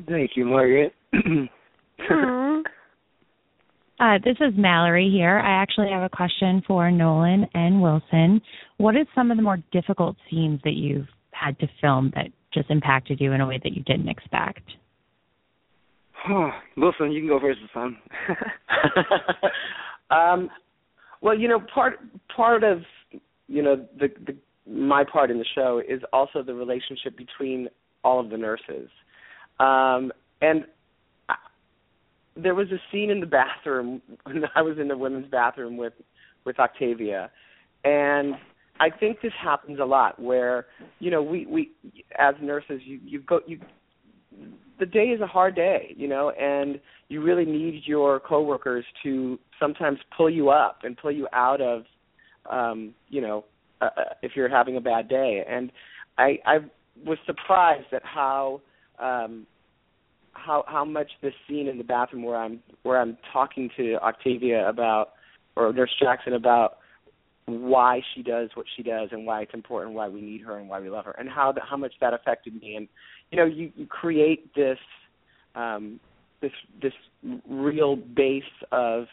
[0.08, 0.94] Thank you, Margaret.
[4.00, 5.40] Uh, this is Mallory here.
[5.40, 8.42] I actually have a question for Nolan and Wilson.
[8.78, 12.70] What are some of the more difficult scenes that you've had to film that just
[12.70, 14.62] impacted you in a way that you didn't expect?
[16.78, 17.98] Wilson, you can go first time.
[20.10, 20.50] um,
[21.22, 22.00] well, you know, part
[22.36, 22.80] part of
[23.48, 24.36] you know the, the
[24.70, 27.68] my part in the show is also the relationship between
[28.04, 28.90] all of the nurses,
[29.60, 30.66] um, and
[32.36, 35.94] there was a scene in the bathroom when I was in the women's bathroom with
[36.46, 37.32] with Octavia,
[37.84, 38.36] and
[38.80, 40.68] I think this happens a lot where
[41.00, 41.72] you know we we
[42.18, 43.60] as nurses you you go you
[44.80, 46.80] the day is a hard day, you know, and
[47.10, 51.84] you really need your coworkers to sometimes pull you up and pull you out of,
[52.50, 53.46] um, you know,
[53.82, 55.44] uh, uh, if you're having a bad day.
[55.48, 55.72] And
[56.18, 56.58] I, I
[57.06, 58.62] was surprised at how,
[59.00, 59.46] um,
[60.34, 64.68] how how much this scene in the bathroom where I'm where I'm talking to Octavia
[64.68, 65.14] about
[65.56, 66.78] or Nurse Jackson about
[67.46, 70.70] why she does what she does and why it's important, why we need her and
[70.70, 72.76] why we love her, and how that how much that affected me.
[72.76, 72.88] And
[73.32, 74.80] you know, you, you create this
[75.56, 76.00] um,
[76.42, 76.94] this this
[77.48, 79.06] real base of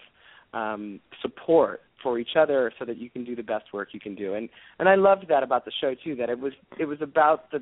[0.52, 4.14] um, support for each other so that you can do the best work you can
[4.14, 4.34] do.
[4.34, 4.48] And
[4.78, 6.14] and I loved that about the show too.
[6.16, 7.58] That it was it was about the,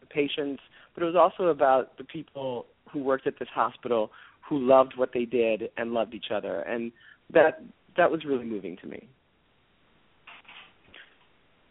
[0.00, 0.62] the patients,
[0.94, 4.10] but it was also about the people who worked at this hospital
[4.48, 6.60] who loved what they did and loved each other.
[6.60, 6.92] And
[7.32, 7.62] that
[7.96, 9.08] that was really moving to me.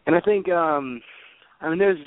[0.06, 1.00] And I think, um,
[1.60, 1.98] I mean, there's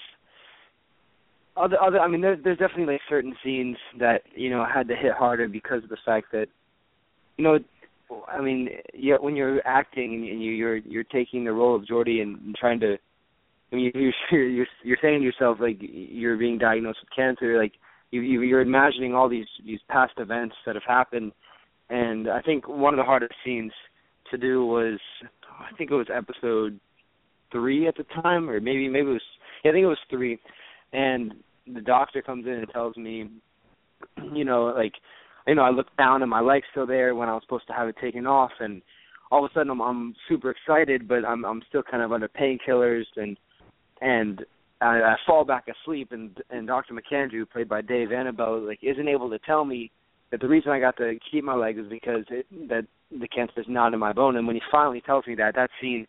[1.58, 2.00] other, other.
[2.00, 5.48] I mean, there, there's definitely like certain scenes that you know had to hit harder
[5.48, 6.48] because of the fact that,
[7.38, 7.60] you know,
[8.28, 12.22] I mean, yeah, when you're acting and you, you're you're taking the role of Jordi
[12.22, 12.98] and, and trying to,
[13.72, 13.92] I mean,
[14.32, 17.74] you're you're you're saying to yourself like you're being diagnosed with cancer, like
[18.12, 21.32] you, you you're imagining all these these past events that have happened,
[21.90, 23.72] and I think one of the hardest scenes
[24.32, 25.00] to do was,
[25.60, 26.80] I think it was episode
[27.52, 29.22] three at the time, or maybe maybe it was
[29.64, 30.40] yeah, I think it was three,
[30.94, 31.34] and
[31.74, 33.30] the doctor comes in and tells me,
[34.34, 34.94] you know, like,
[35.46, 37.74] you know, I looked down and my leg's still there when I was supposed to
[37.74, 38.82] have it taken off, and
[39.32, 42.28] all of a sudden I'm I'm super excited, but I'm I'm still kind of under
[42.28, 43.38] painkillers and
[44.02, 44.46] and
[44.82, 46.94] I, I fall back asleep, and and Dr.
[46.94, 49.92] McAndrew, played by Dave Annable, like isn't able to tell me
[50.32, 53.60] that the reason I got to keep my leg is because it, that the cancer
[53.60, 56.08] is not in my bone, and when he finally tells me that, that scene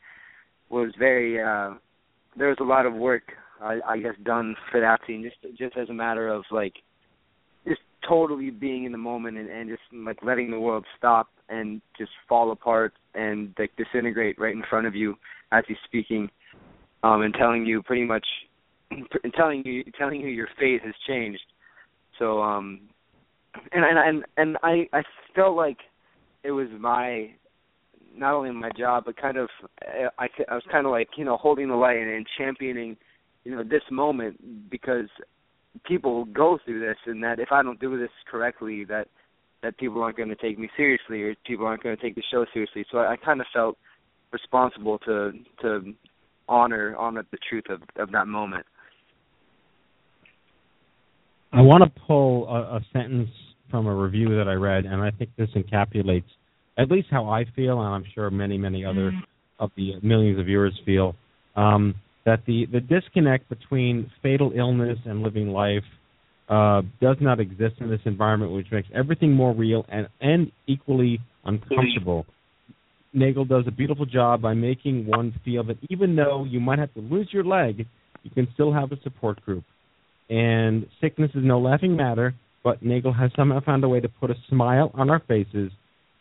[0.70, 1.74] was very uh
[2.36, 5.76] there was a lot of work I, I guess done for that scene just just
[5.76, 6.74] as a matter of like
[7.66, 11.82] just totally being in the moment and, and just like letting the world stop and
[11.98, 15.16] just fall apart and like disintegrate right in front of you
[15.52, 16.30] as he's speaking
[17.02, 18.24] um and telling you pretty much
[19.36, 21.44] telling you telling you your fate has changed.
[22.18, 22.80] So um
[23.72, 25.02] and and and, and I I
[25.34, 25.78] felt like
[26.42, 27.30] it was my
[28.14, 29.48] not only my job but kind of
[30.18, 32.96] I I was kind of like you know holding the light and, and championing
[33.44, 35.08] you know this moment because
[35.86, 39.08] people go through this and that if I don't do this correctly that
[39.62, 42.22] that people aren't going to take me seriously or people aren't going to take the
[42.30, 42.84] show seriously.
[42.90, 43.76] So I, I kind of felt
[44.32, 45.32] responsible to
[45.62, 45.94] to
[46.48, 48.66] honor honor the truth of of that moment
[51.52, 53.30] I want to pull a, a sentence
[53.70, 56.24] from a review that I read, and I think this encapsulates
[56.78, 59.20] at least how I feel, and I'm sure many, many other mm.
[59.58, 61.14] of the millions of viewers feel.
[61.56, 61.94] Um,
[62.24, 65.82] that the, the disconnect between fatal illness and living life
[66.48, 71.18] uh, does not exist in this environment, which makes everything more real and, and equally
[71.44, 72.26] uncomfortable.
[73.12, 76.92] Nagle does a beautiful job by making one feel that even though you might have
[76.94, 77.86] to lose your leg,
[78.22, 79.64] you can still have a support group
[80.30, 84.30] and sickness is no laughing matter, but Nagle has somehow found a way to put
[84.30, 85.72] a smile on our faces,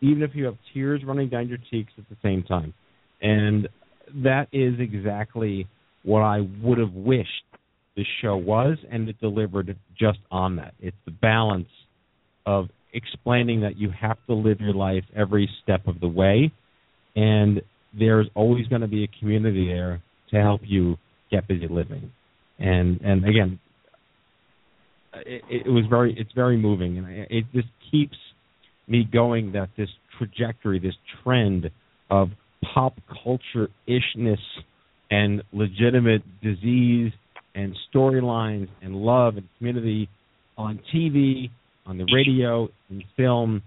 [0.01, 2.73] even if you have tears running down your cheeks at the same time.
[3.21, 3.69] And
[4.23, 5.67] that is exactly
[6.03, 7.43] what I would have wished
[7.95, 10.73] the show was, and it delivered just on that.
[10.79, 11.67] It's the balance
[12.45, 16.51] of explaining that you have to live your life every step of the way,
[17.15, 17.61] and
[17.97, 20.01] there's always going to be a community there
[20.31, 20.97] to help you
[21.29, 22.11] get busy living.
[22.57, 23.59] And and again,
[25.25, 28.17] it, it was very it's very moving, and it just keeps
[28.87, 31.69] me going that this trajectory, this trend
[32.09, 32.29] of
[32.73, 32.93] pop
[33.23, 34.39] culture ishness
[35.11, 37.11] and legitimate disease
[37.55, 40.09] and storylines and love and community
[40.57, 41.49] on TV,
[41.85, 43.61] on the radio, in film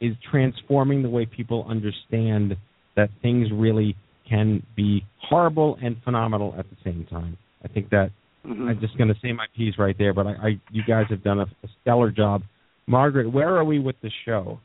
[0.00, 2.56] is transforming the way people understand
[2.96, 3.94] that things really
[4.28, 7.36] can be horrible and phenomenal at the same time.
[7.64, 8.10] I think that
[8.46, 8.68] Mm-hmm.
[8.68, 11.22] I'm just going to say my piece right there, but I, I you guys have
[11.22, 12.42] done a, a stellar job.
[12.86, 14.58] Margaret, where are we with the show?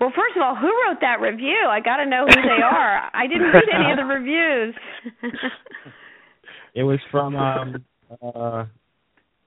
[0.00, 1.68] Well, first of all, who wrote that review?
[1.68, 3.10] I got to know who they are.
[3.14, 4.74] I didn't read any of the reviews.
[6.74, 7.84] it was from um
[8.22, 8.64] uh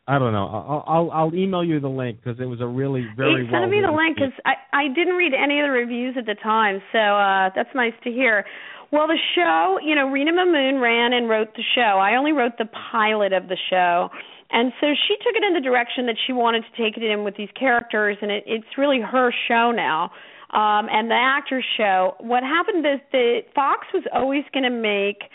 [0.07, 0.47] I don't know.
[0.47, 3.45] I'll I'll, I'll email you the link because it was a really very.
[3.45, 6.15] Hey, send well me the link because I I didn't read any of the reviews
[6.17, 8.45] at the time, so uh that's nice to hear.
[8.91, 11.99] Well, the show, you know, Rina Mimoun ran and wrote the show.
[12.01, 14.09] I only wrote the pilot of the show.
[14.51, 17.23] And so she took it in the direction that she wanted to take it in
[17.23, 20.11] with these characters, and it, it's really her show now.
[20.49, 22.15] Um, and the actors show.
[22.19, 25.29] What happened is that Fox was always going to make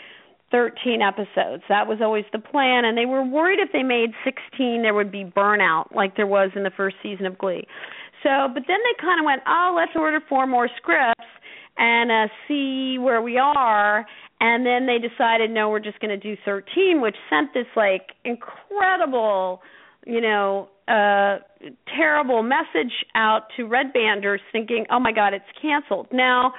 [0.51, 1.63] 13 episodes.
[1.69, 5.11] That was always the plan, and they were worried if they made 16, there would
[5.11, 7.65] be burnout like there was in the first season of Glee.
[8.23, 11.23] So, but then they kind of went, oh, let's order four more scripts
[11.77, 14.05] and uh, see where we are.
[14.39, 18.11] And then they decided, no, we're just going to do 13, which sent this like
[18.23, 19.61] incredible,
[20.05, 21.37] you know, uh,
[21.95, 26.07] terrible message out to red banders thinking, oh my God, it's canceled.
[26.11, 26.53] Now,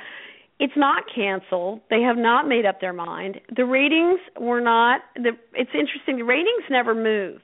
[0.59, 1.81] it's not canceled.
[1.91, 3.41] They have not made up their mind.
[3.55, 5.03] The ratings were not.
[5.15, 6.17] The, it's interesting.
[6.17, 7.43] The ratings never moved.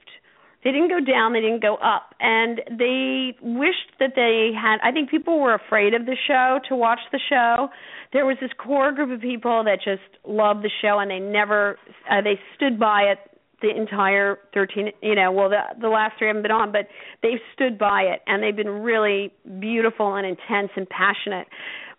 [0.64, 2.14] They didn't go down, they didn't go up.
[2.20, 6.76] And they wished that they had I think people were afraid of the show to
[6.76, 7.68] watch the show.
[8.12, 11.78] There was this core group of people that just loved the show and they never
[12.10, 13.18] uh, they stood by it
[13.62, 16.88] the entire 13 you know well the the last three haven't been on but
[17.22, 21.46] they've stood by it and they've been really beautiful and intense and passionate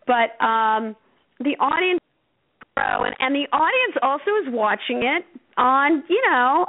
[0.05, 0.93] but um
[1.39, 2.01] the audience
[2.75, 5.23] and, and the audience also is watching it
[5.57, 6.65] on you know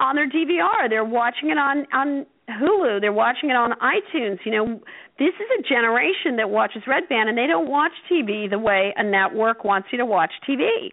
[0.00, 0.88] on their DVR.
[0.88, 3.00] They're watching it on on Hulu.
[3.00, 4.38] They're watching it on iTunes.
[4.44, 4.80] You know,
[5.18, 8.94] this is a generation that watches Red Band, and they don't watch TV the way
[8.96, 10.90] a network wants you to watch TV.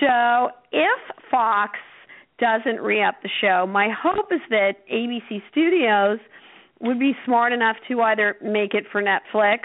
[0.00, 1.00] So if
[1.30, 1.78] Fox
[2.38, 6.18] doesn't re-up the show, my hope is that ABC Studios
[6.80, 9.60] would be smart enough to either make it for Netflix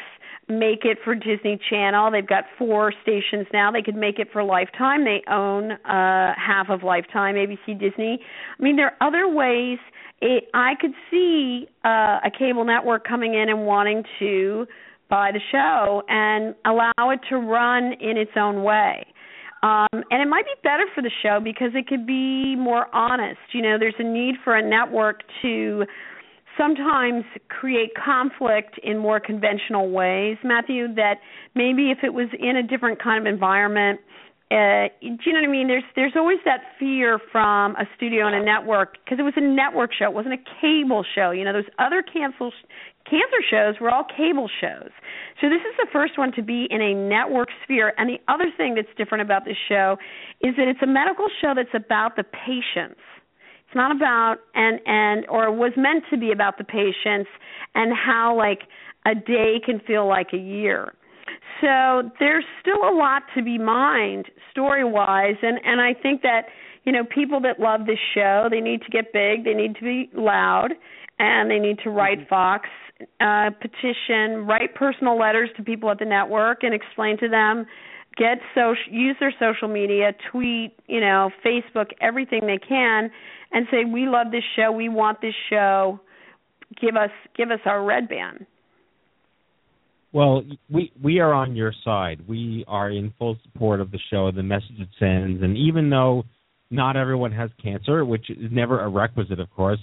[0.48, 2.12] make it for Disney Channel.
[2.12, 3.72] They've got four stations now.
[3.72, 5.04] They could make it for Lifetime.
[5.04, 8.20] They own uh half of Lifetime, ABC Disney.
[8.60, 9.80] I mean, there are other ways.
[10.22, 14.66] It, I could see uh, a cable network coming in and wanting to
[15.10, 19.06] buy the show and allow it to run in its own way.
[19.62, 23.40] Um, and it might be better for the show because it could be more honest.
[23.52, 25.86] You know, there's a need for a network to
[26.58, 31.16] sometimes create conflict in more conventional ways, Matthew, that
[31.54, 34.00] maybe if it was in a different kind of environment,
[34.52, 35.68] uh, do you know what I mean?
[35.68, 39.42] There's there's always that fear from a studio and a network because it was a
[39.42, 41.32] network show, it wasn't a cable show.
[41.32, 42.52] You know, those other cancel
[43.10, 44.90] cancer shows were all cable shows.
[45.42, 47.94] So this is the first one to be in a network sphere.
[47.98, 49.98] And the other thing that's different about this show
[50.42, 53.02] is that it's a medical show that's about the patients
[53.76, 57.30] not about and and or was meant to be about the patients
[57.76, 58.62] and how like
[59.06, 60.94] a day can feel like a year.
[61.62, 66.44] so there's still a lot to be mined story wise and and I think that
[66.84, 69.84] you know people that love this show they need to get big they need to
[69.84, 70.74] be loud
[71.20, 72.30] and they need to write Mm-hmm.
[72.30, 72.70] Fox
[73.20, 77.66] uh petition write personal letters to people at the network and explain to them
[78.16, 83.12] get social use their social media tweet you know facebook everything they can
[83.56, 86.00] and say we love this show we want this show
[86.80, 88.46] give us give us our red band
[90.14, 92.22] Well, we we are on your side.
[92.28, 95.90] We are in full support of the show, and the message it sends, and even
[95.90, 96.24] though
[96.72, 99.80] not everyone has cancer, which is never a requisite, of course,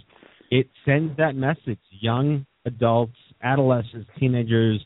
[0.50, 1.78] it sends that message.
[2.00, 4.80] Young adults, adolescents, teenagers,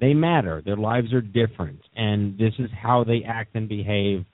[0.00, 0.62] they matter.
[0.64, 4.24] Their lives are different, and this is how they act and behave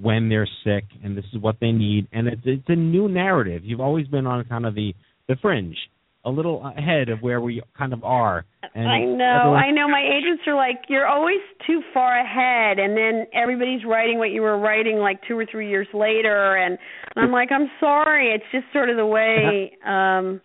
[0.00, 2.08] when they're sick, and this is what they need.
[2.12, 3.62] And it's it's a new narrative.
[3.64, 4.94] You've always been on kind of the
[5.28, 5.76] the fringe,
[6.24, 8.44] a little ahead of where we kind of are.
[8.74, 9.88] And I know, I know.
[9.88, 14.42] My agents are like, "You're always too far ahead," and then everybody's writing what you
[14.42, 16.78] were writing like two or three years later, and
[17.16, 18.34] I'm like, "I'm sorry.
[18.34, 20.40] It's just sort of the way." um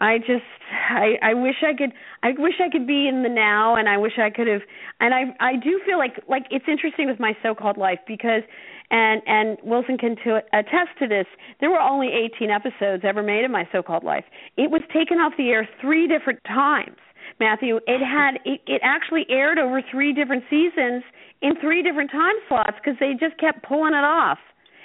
[0.00, 0.48] I just,
[0.88, 1.92] I, I wish I could,
[2.22, 4.62] I wish I could be in the now, and I wish I could have.
[4.98, 8.42] And I, I do feel like, like it's interesting with my so-called life because,
[8.90, 11.26] and and Wilson can to, attest to this.
[11.60, 14.24] There were only 18 episodes ever made of my so-called life.
[14.56, 16.96] It was taken off the air three different times.
[17.38, 17.80] Matthew.
[17.86, 21.02] It had it, it actually aired over three different seasons
[21.42, 24.38] in three different time slots because they just kept pulling it off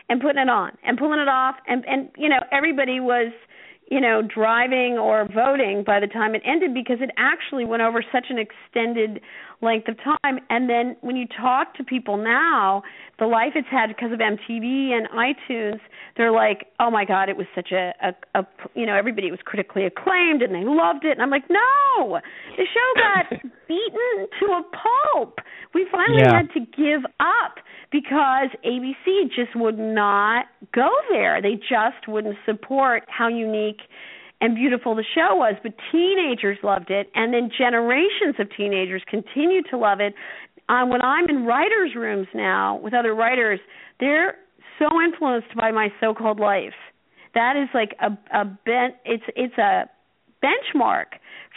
[0.09, 3.33] and putting it on and pulling it off and and you know everybody was
[3.89, 8.03] you know driving or voting by the time it ended because it actually went over
[8.11, 9.21] such an extended
[9.65, 10.39] length of time.
[10.49, 12.83] And then when you talk to people now
[13.19, 15.79] the life it's had because of MTV and iTunes
[16.17, 18.45] they're like oh my god it was such a, a a
[18.75, 21.11] you know everybody was critically acclaimed and they loved it.
[21.11, 22.19] And I'm like no
[22.57, 24.63] the show got beaten to a
[25.13, 25.39] pulp.
[25.73, 26.37] We finally Yeah.
[26.37, 27.55] had to give up
[27.91, 31.41] because ABC just would not go there.
[31.41, 33.81] They just wouldn't support how unique
[34.41, 39.61] and beautiful the show was, but teenagers loved it, and then generations of teenagers continue
[39.69, 40.13] to love it.
[40.67, 43.59] Uh, when I'm in writers' rooms now with other writers,
[43.99, 44.35] they're
[44.79, 46.73] so influenced by my so-called life.
[47.33, 49.89] That is like a a ben, it's it's a
[50.43, 51.05] benchmark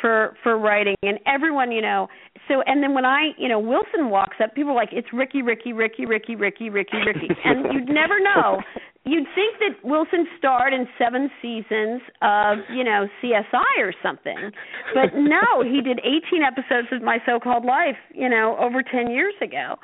[0.01, 2.09] for for writing and everyone you know
[2.47, 5.43] so and then when i you know wilson walks up people are like it's ricky
[5.43, 8.61] ricky ricky ricky ricky ricky ricky and you'd never know
[9.09, 14.53] you'd think that wilson starred in seven seasons of you know csi or something.
[14.95, 19.11] But no he did 18 episodes of my so called life you know over 10
[19.11, 19.77] years ago.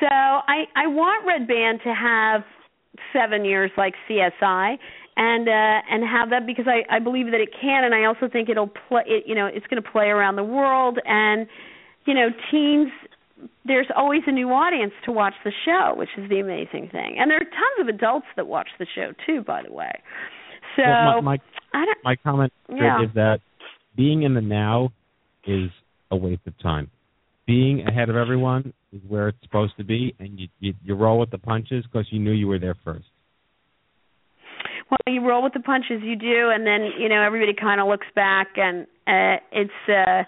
[0.00, 2.42] So i i want red band to have
[3.12, 4.78] seven years like csi
[5.16, 8.28] and uh and have that because I I believe that it can and I also
[8.28, 11.46] think it'll play it you know it's going to play around the world and
[12.06, 12.90] you know teens
[13.64, 17.30] there's always a new audience to watch the show which is the amazing thing and
[17.30, 19.90] there are tons of adults that watch the show too by the way
[20.76, 21.38] so Well, my,
[21.72, 23.02] my, my comment Yeah.
[23.04, 23.38] is that
[23.96, 24.90] being in the now
[25.46, 25.70] is
[26.10, 26.90] a waste of time.
[27.46, 31.18] Being ahead of everyone is where it's supposed to be, and you you, you roll
[31.20, 33.04] with the punches because you knew you were there first.
[34.90, 37.86] well you roll with the punches you do and then you know everybody kind of
[37.86, 40.22] looks back and uh it's uh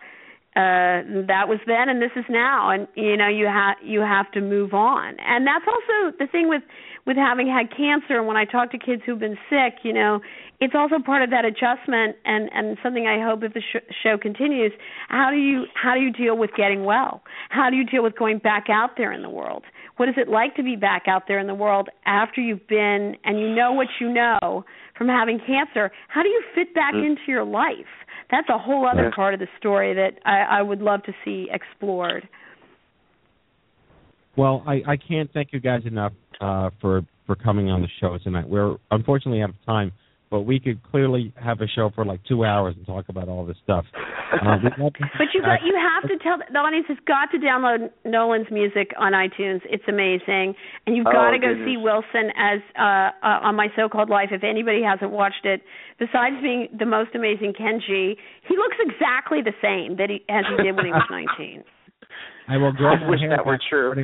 [0.57, 2.71] uh that was then and this is now.
[2.71, 5.17] And you know you have you have to move on.
[5.21, 6.63] And that's also the thing with
[7.07, 8.19] with having had cancer.
[8.19, 10.21] And when i talk to kids who've been sick you know
[10.59, 14.17] it's also part of that adjustment and and something i hope if the sh- show
[14.17, 14.73] continues.
[15.09, 17.23] How do you how do you deal with getting well?
[17.51, 19.65] How do you deal with going back out there in the world?
[19.99, 23.17] What is it like to be back out there in the world after you've been
[23.25, 24.65] and you know what you know
[24.97, 25.91] from having cancer?
[26.09, 27.05] How do you fit back Mm.
[27.07, 27.93] into your life
[28.31, 29.11] that's a whole other Yeah.
[29.15, 32.29] part of the story that I, I would love to see explored.
[34.37, 38.17] Well, I, I can't thank you guys enough uh, for for coming on the show
[38.23, 38.49] tonight.
[38.49, 39.93] We're unfortunately out of time,
[40.31, 43.47] but we could clearly have a show for like two hours and talk about all
[43.47, 43.85] this stuff.
[43.95, 47.31] Uh, we'd love to- But you got you have to tell the audience has got
[47.31, 49.61] to download Nolan's music on iTunes.
[49.71, 50.55] It's amazing,
[50.87, 51.67] and you've Oh, got to go goodness.
[51.67, 54.31] see Wilson as uh, uh on My So-Called Life.
[54.33, 55.63] If anybody hasn't watched it,
[55.99, 58.17] besides being the most amazing Kenji,
[58.49, 61.63] he looks exactly the same that he as he did when he was 19.
[62.49, 63.95] I will grow I my wish hair that were true.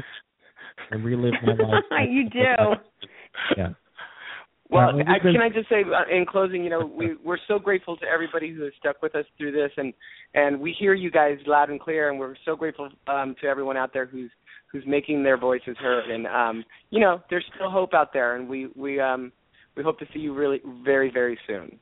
[0.90, 2.08] and relive my life.
[2.10, 2.76] you do.
[3.56, 3.68] Yeah.
[4.72, 7.94] Well, I, can I just say uh, in closing, you know, we we're so grateful
[7.98, 9.92] to everybody who has stuck with us through this, and
[10.34, 13.76] and we hear you guys loud and clear, and we're so grateful um, to everyone
[13.76, 14.30] out there who's
[14.72, 18.48] who's making their voices heard, and um, you know, there's still hope out there, and
[18.48, 19.30] we we um
[19.76, 21.78] we hope to see you really very very soon.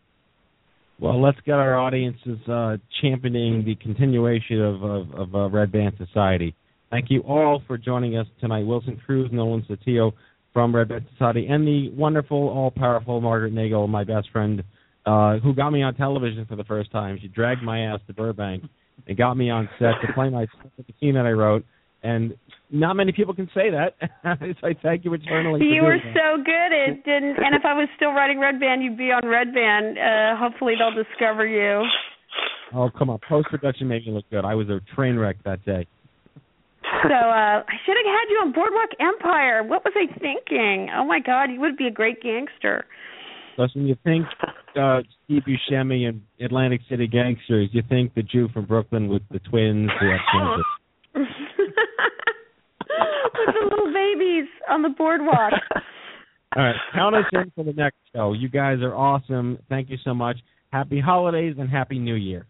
[0.98, 5.94] Well, let's get our audiences uh, championing the continuation of of, of uh, Red Band
[5.96, 6.56] Society.
[6.90, 8.66] Thank you all for joining us tonight.
[8.66, 10.12] Wilson Cruz, Nolan Sotillo
[10.52, 14.62] from Red Band Society, and the wonderful, all-powerful Margaret Nagle, my best friend,
[15.06, 17.18] uh, who got me on television for the first time.
[17.20, 18.64] She dragged my ass to Burbank
[19.06, 20.46] and got me on set to play my
[20.76, 21.64] the scene that I wrote.
[22.02, 22.34] And
[22.70, 23.94] not many people can say that.
[24.22, 25.60] so I thank you eternally.
[25.66, 26.14] You were that.
[26.14, 26.72] so good.
[26.72, 27.36] It didn't.
[27.44, 29.98] And if I was still writing Red Band, you'd be on Red Band.
[29.98, 31.84] Uh, hopefully, they'll discover you.
[32.72, 34.44] Oh come on, post production made me look good.
[34.44, 35.86] I was a train wreck that day.
[37.02, 39.62] So uh, I should have had you on Boardwalk Empire.
[39.62, 40.88] What was I thinking?
[40.94, 42.84] Oh my God, you would be a great gangster.
[43.56, 44.26] Listen, you think
[44.78, 49.38] uh, Steve Buscemi and Atlantic City Gangsters, you think the Jew from Brooklyn with the
[49.40, 50.62] twins who have cancer.
[53.32, 55.52] With the little babies on the boardwalk.
[56.56, 58.32] All right, count us in for the next show.
[58.32, 59.58] You guys are awesome.
[59.68, 60.36] Thank you so much.
[60.72, 62.46] Happy holidays and happy New Year.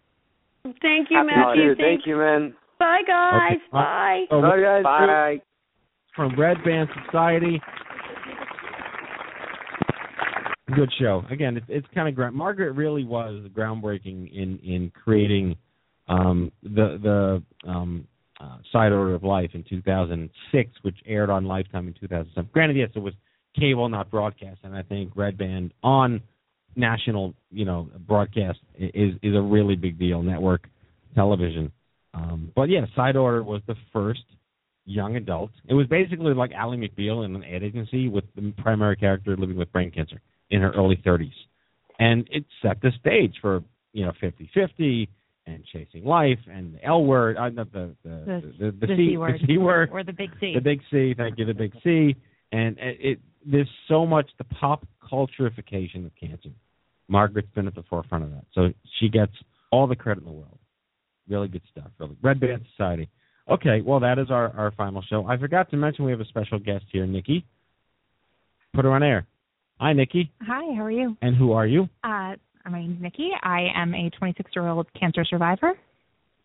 [0.63, 1.75] Thank you, Happy Matthew.
[1.75, 2.55] Thank Thank you, man.
[2.81, 3.53] Bye, guys.
[3.53, 3.63] Okay.
[3.73, 4.25] Bye.
[4.31, 4.83] Oh, Bye, guys.
[4.83, 5.07] Bye.
[5.07, 5.43] Bye.
[6.17, 7.61] From Red Band Society.
[10.75, 11.23] Good show.
[11.31, 15.57] Again, it's it's kind of gra- Margaret really was groundbreaking in in creating
[16.09, 18.07] um, the the um,
[18.41, 22.49] uh, Side Order of Life in 2006, which aired on Lifetime in 2007.
[22.53, 23.15] Granted, yes, it was
[23.59, 26.23] cable, not broadcast, and I think Red Band on
[26.77, 30.23] national, you know, broadcast is is a really big deal.
[30.23, 30.69] Network
[31.15, 31.73] television.
[32.15, 34.23] Um, but yeah, Side Order was the first
[34.85, 35.51] young adult.
[35.69, 39.57] It was basically like Ally McBeal in an ad agency with the primary character living
[39.57, 40.21] with brain cancer
[40.51, 41.31] in her early 30s.
[41.99, 43.63] And it set the stage for,
[43.93, 45.09] you know, 50-50
[45.47, 48.97] and Chasing Life and the L word, uh, not the the The- the, the, the
[48.97, 49.41] C, C word.
[49.41, 50.55] the C word Or the big C.
[50.55, 52.17] the big C, thank you, the big C,
[52.53, 56.51] and it, it there's so much the pop cultureification of cancer.
[57.09, 59.33] Margaret's been at the forefront of that, so she gets
[59.73, 60.59] all the credit in the world.
[61.31, 61.91] Really good stuff.
[61.99, 63.09] Really, Red Band Society.
[63.49, 65.27] Okay, well that is our our final show.
[65.27, 67.47] I forgot to mention we have a special guest here, Nikki.
[68.75, 69.27] Put her on air.
[69.79, 70.31] Hi, Nikki.
[70.43, 71.17] Hi, how are you?
[71.23, 71.89] And who are you?
[72.05, 72.35] Uh,
[72.69, 73.31] my name's Nikki.
[73.43, 75.73] I am a 26 year old cancer survivor.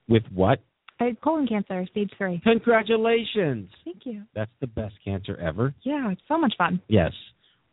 [0.08, 0.60] With what?
[1.00, 2.40] I had colon cancer, stage three.
[2.44, 3.70] Congratulations.
[3.84, 4.24] Thank you.
[4.34, 5.74] That's the best cancer ever.
[5.84, 6.80] Yeah, it's so much fun.
[6.88, 7.12] Yes.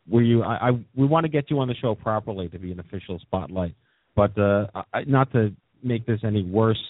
[0.07, 0.43] Were you?
[0.43, 3.19] I, I we want to get you on the show properly to be an official
[3.19, 3.75] spotlight,
[4.15, 6.81] but uh, I, not to make this any worse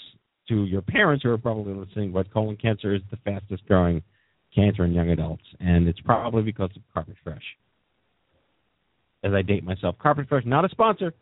[0.50, 2.12] to your parents who are probably listening.
[2.12, 4.02] But colon cancer is the fastest growing
[4.54, 7.44] cancer in young adults, and it's probably because of Carpet Fresh.
[9.24, 11.14] As I date myself, Carpet Fresh not a sponsor.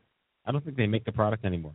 [0.45, 1.73] I don't think they make the product anymore.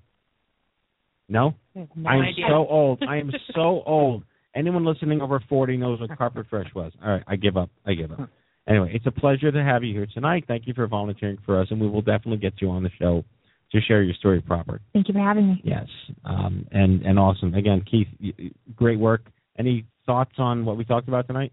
[1.28, 2.44] No, I no I'm idea.
[2.48, 3.02] so old.
[3.08, 4.24] I am so old.
[4.54, 6.92] Anyone listening over 40 knows what Carpet Fresh was.
[7.04, 7.70] All right, I give up.
[7.84, 8.30] I give up.
[8.68, 10.44] Anyway, it's a pleasure to have you here tonight.
[10.48, 13.24] Thank you for volunteering for us, and we will definitely get you on the show
[13.80, 14.80] to share your story proper.
[14.92, 15.60] Thank you for having me.
[15.64, 15.86] Yes,
[16.24, 17.54] um, and and awesome.
[17.54, 19.22] Again, Keith, y- y- great work.
[19.58, 21.52] Any thoughts on what we talked about tonight?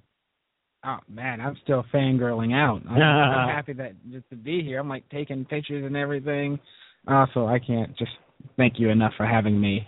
[0.86, 2.82] Oh man, I'm still fangirling out.
[2.90, 4.80] I'm so happy that just to be here.
[4.80, 6.60] I'm like taking pictures and everything.
[7.08, 8.12] Also, I can't just
[8.58, 9.88] thank you enough for having me.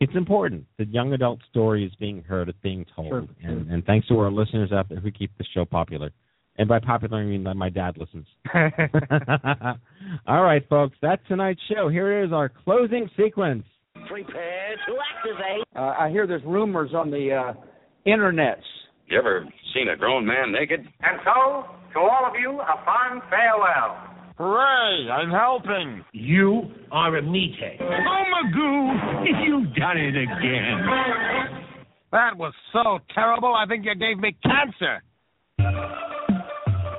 [0.00, 0.66] It's important.
[0.78, 4.18] that young adult story is being heard, it's being told, True, and and thanks to
[4.18, 6.10] our listeners out there who keep the show popular.
[6.58, 8.26] And by popular, I mean that my dad listens.
[10.26, 11.88] All right, folks, that's tonight's show.
[11.88, 13.64] Here is our closing sequence.
[14.08, 15.66] Prepare to activate.
[15.74, 17.52] Uh, I hear there's rumors on the uh,
[18.06, 18.62] internets.
[19.08, 20.80] You ever seen a grown man naked?
[20.80, 24.16] And so, to all of you, a fond farewell.
[24.38, 26.04] Hooray, I'm helping.
[26.12, 26.62] You
[26.92, 27.80] are a meathead.
[27.80, 30.86] Oh, Magoo, you've done it again.
[32.12, 35.02] That was so terrible, I think you gave me cancer.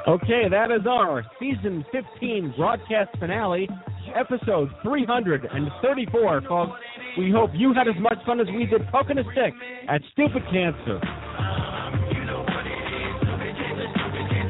[0.08, 3.68] Okay, that is our season 15 broadcast finale,
[4.16, 6.80] episode 334, folks.
[7.18, 9.54] We hope you had as much fun as we did poking a stick
[9.90, 11.04] at Stupid Cancer.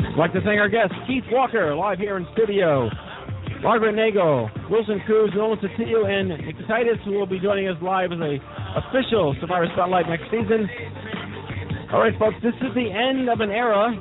[0.06, 2.88] I'd like to thank our guests, Keith Walker, live here in studio,
[3.64, 8.20] Margaret Nagle, Wilson Cruz, Nolan Sotillo, and Titus, who will be joining us live as
[8.20, 8.38] a
[8.78, 10.70] official Survivor Spotlight next season.
[11.92, 13.96] All right, folks, this is the end of an era.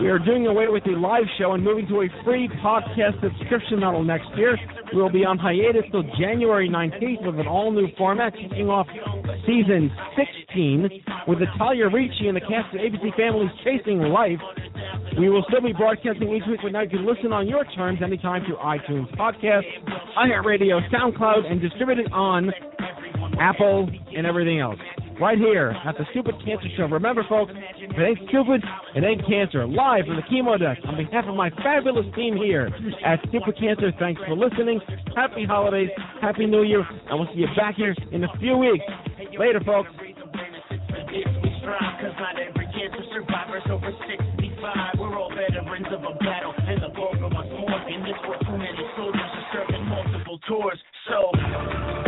[0.00, 3.80] We are doing away with the live show and moving to a free podcast subscription
[3.80, 4.56] model next year.
[4.94, 8.86] We will be on hiatus till January 19th with an all new format, kicking off
[9.42, 9.90] season
[10.46, 14.38] 16 with Natalia Ricci and the cast of ABC Family's Chasing Life.
[15.18, 17.98] We will still be broadcasting each week, but now you can listen on your terms
[18.00, 19.66] anytime through iTunes Podcast,
[20.16, 22.52] iHeartRadio, SoundCloud, and distributed on
[23.40, 24.78] Apple, and everything else.
[25.20, 26.84] Right here at the Stupid Cancer Show.
[26.84, 28.62] Remember, folks, if it ain't stupid,
[28.94, 29.66] it ain't cancer.
[29.66, 32.70] Live from the chemo desk on behalf of my fabulous team here
[33.04, 33.90] at Stupid Cancer.
[33.98, 34.80] Thanks for listening.
[35.16, 35.90] Happy holidays.
[36.20, 36.86] Happy New Year.
[37.10, 38.84] And we'll see you back here in a few weeks.
[39.36, 39.90] Later, folks.
[50.46, 50.78] Tours
[51.08, 52.07] So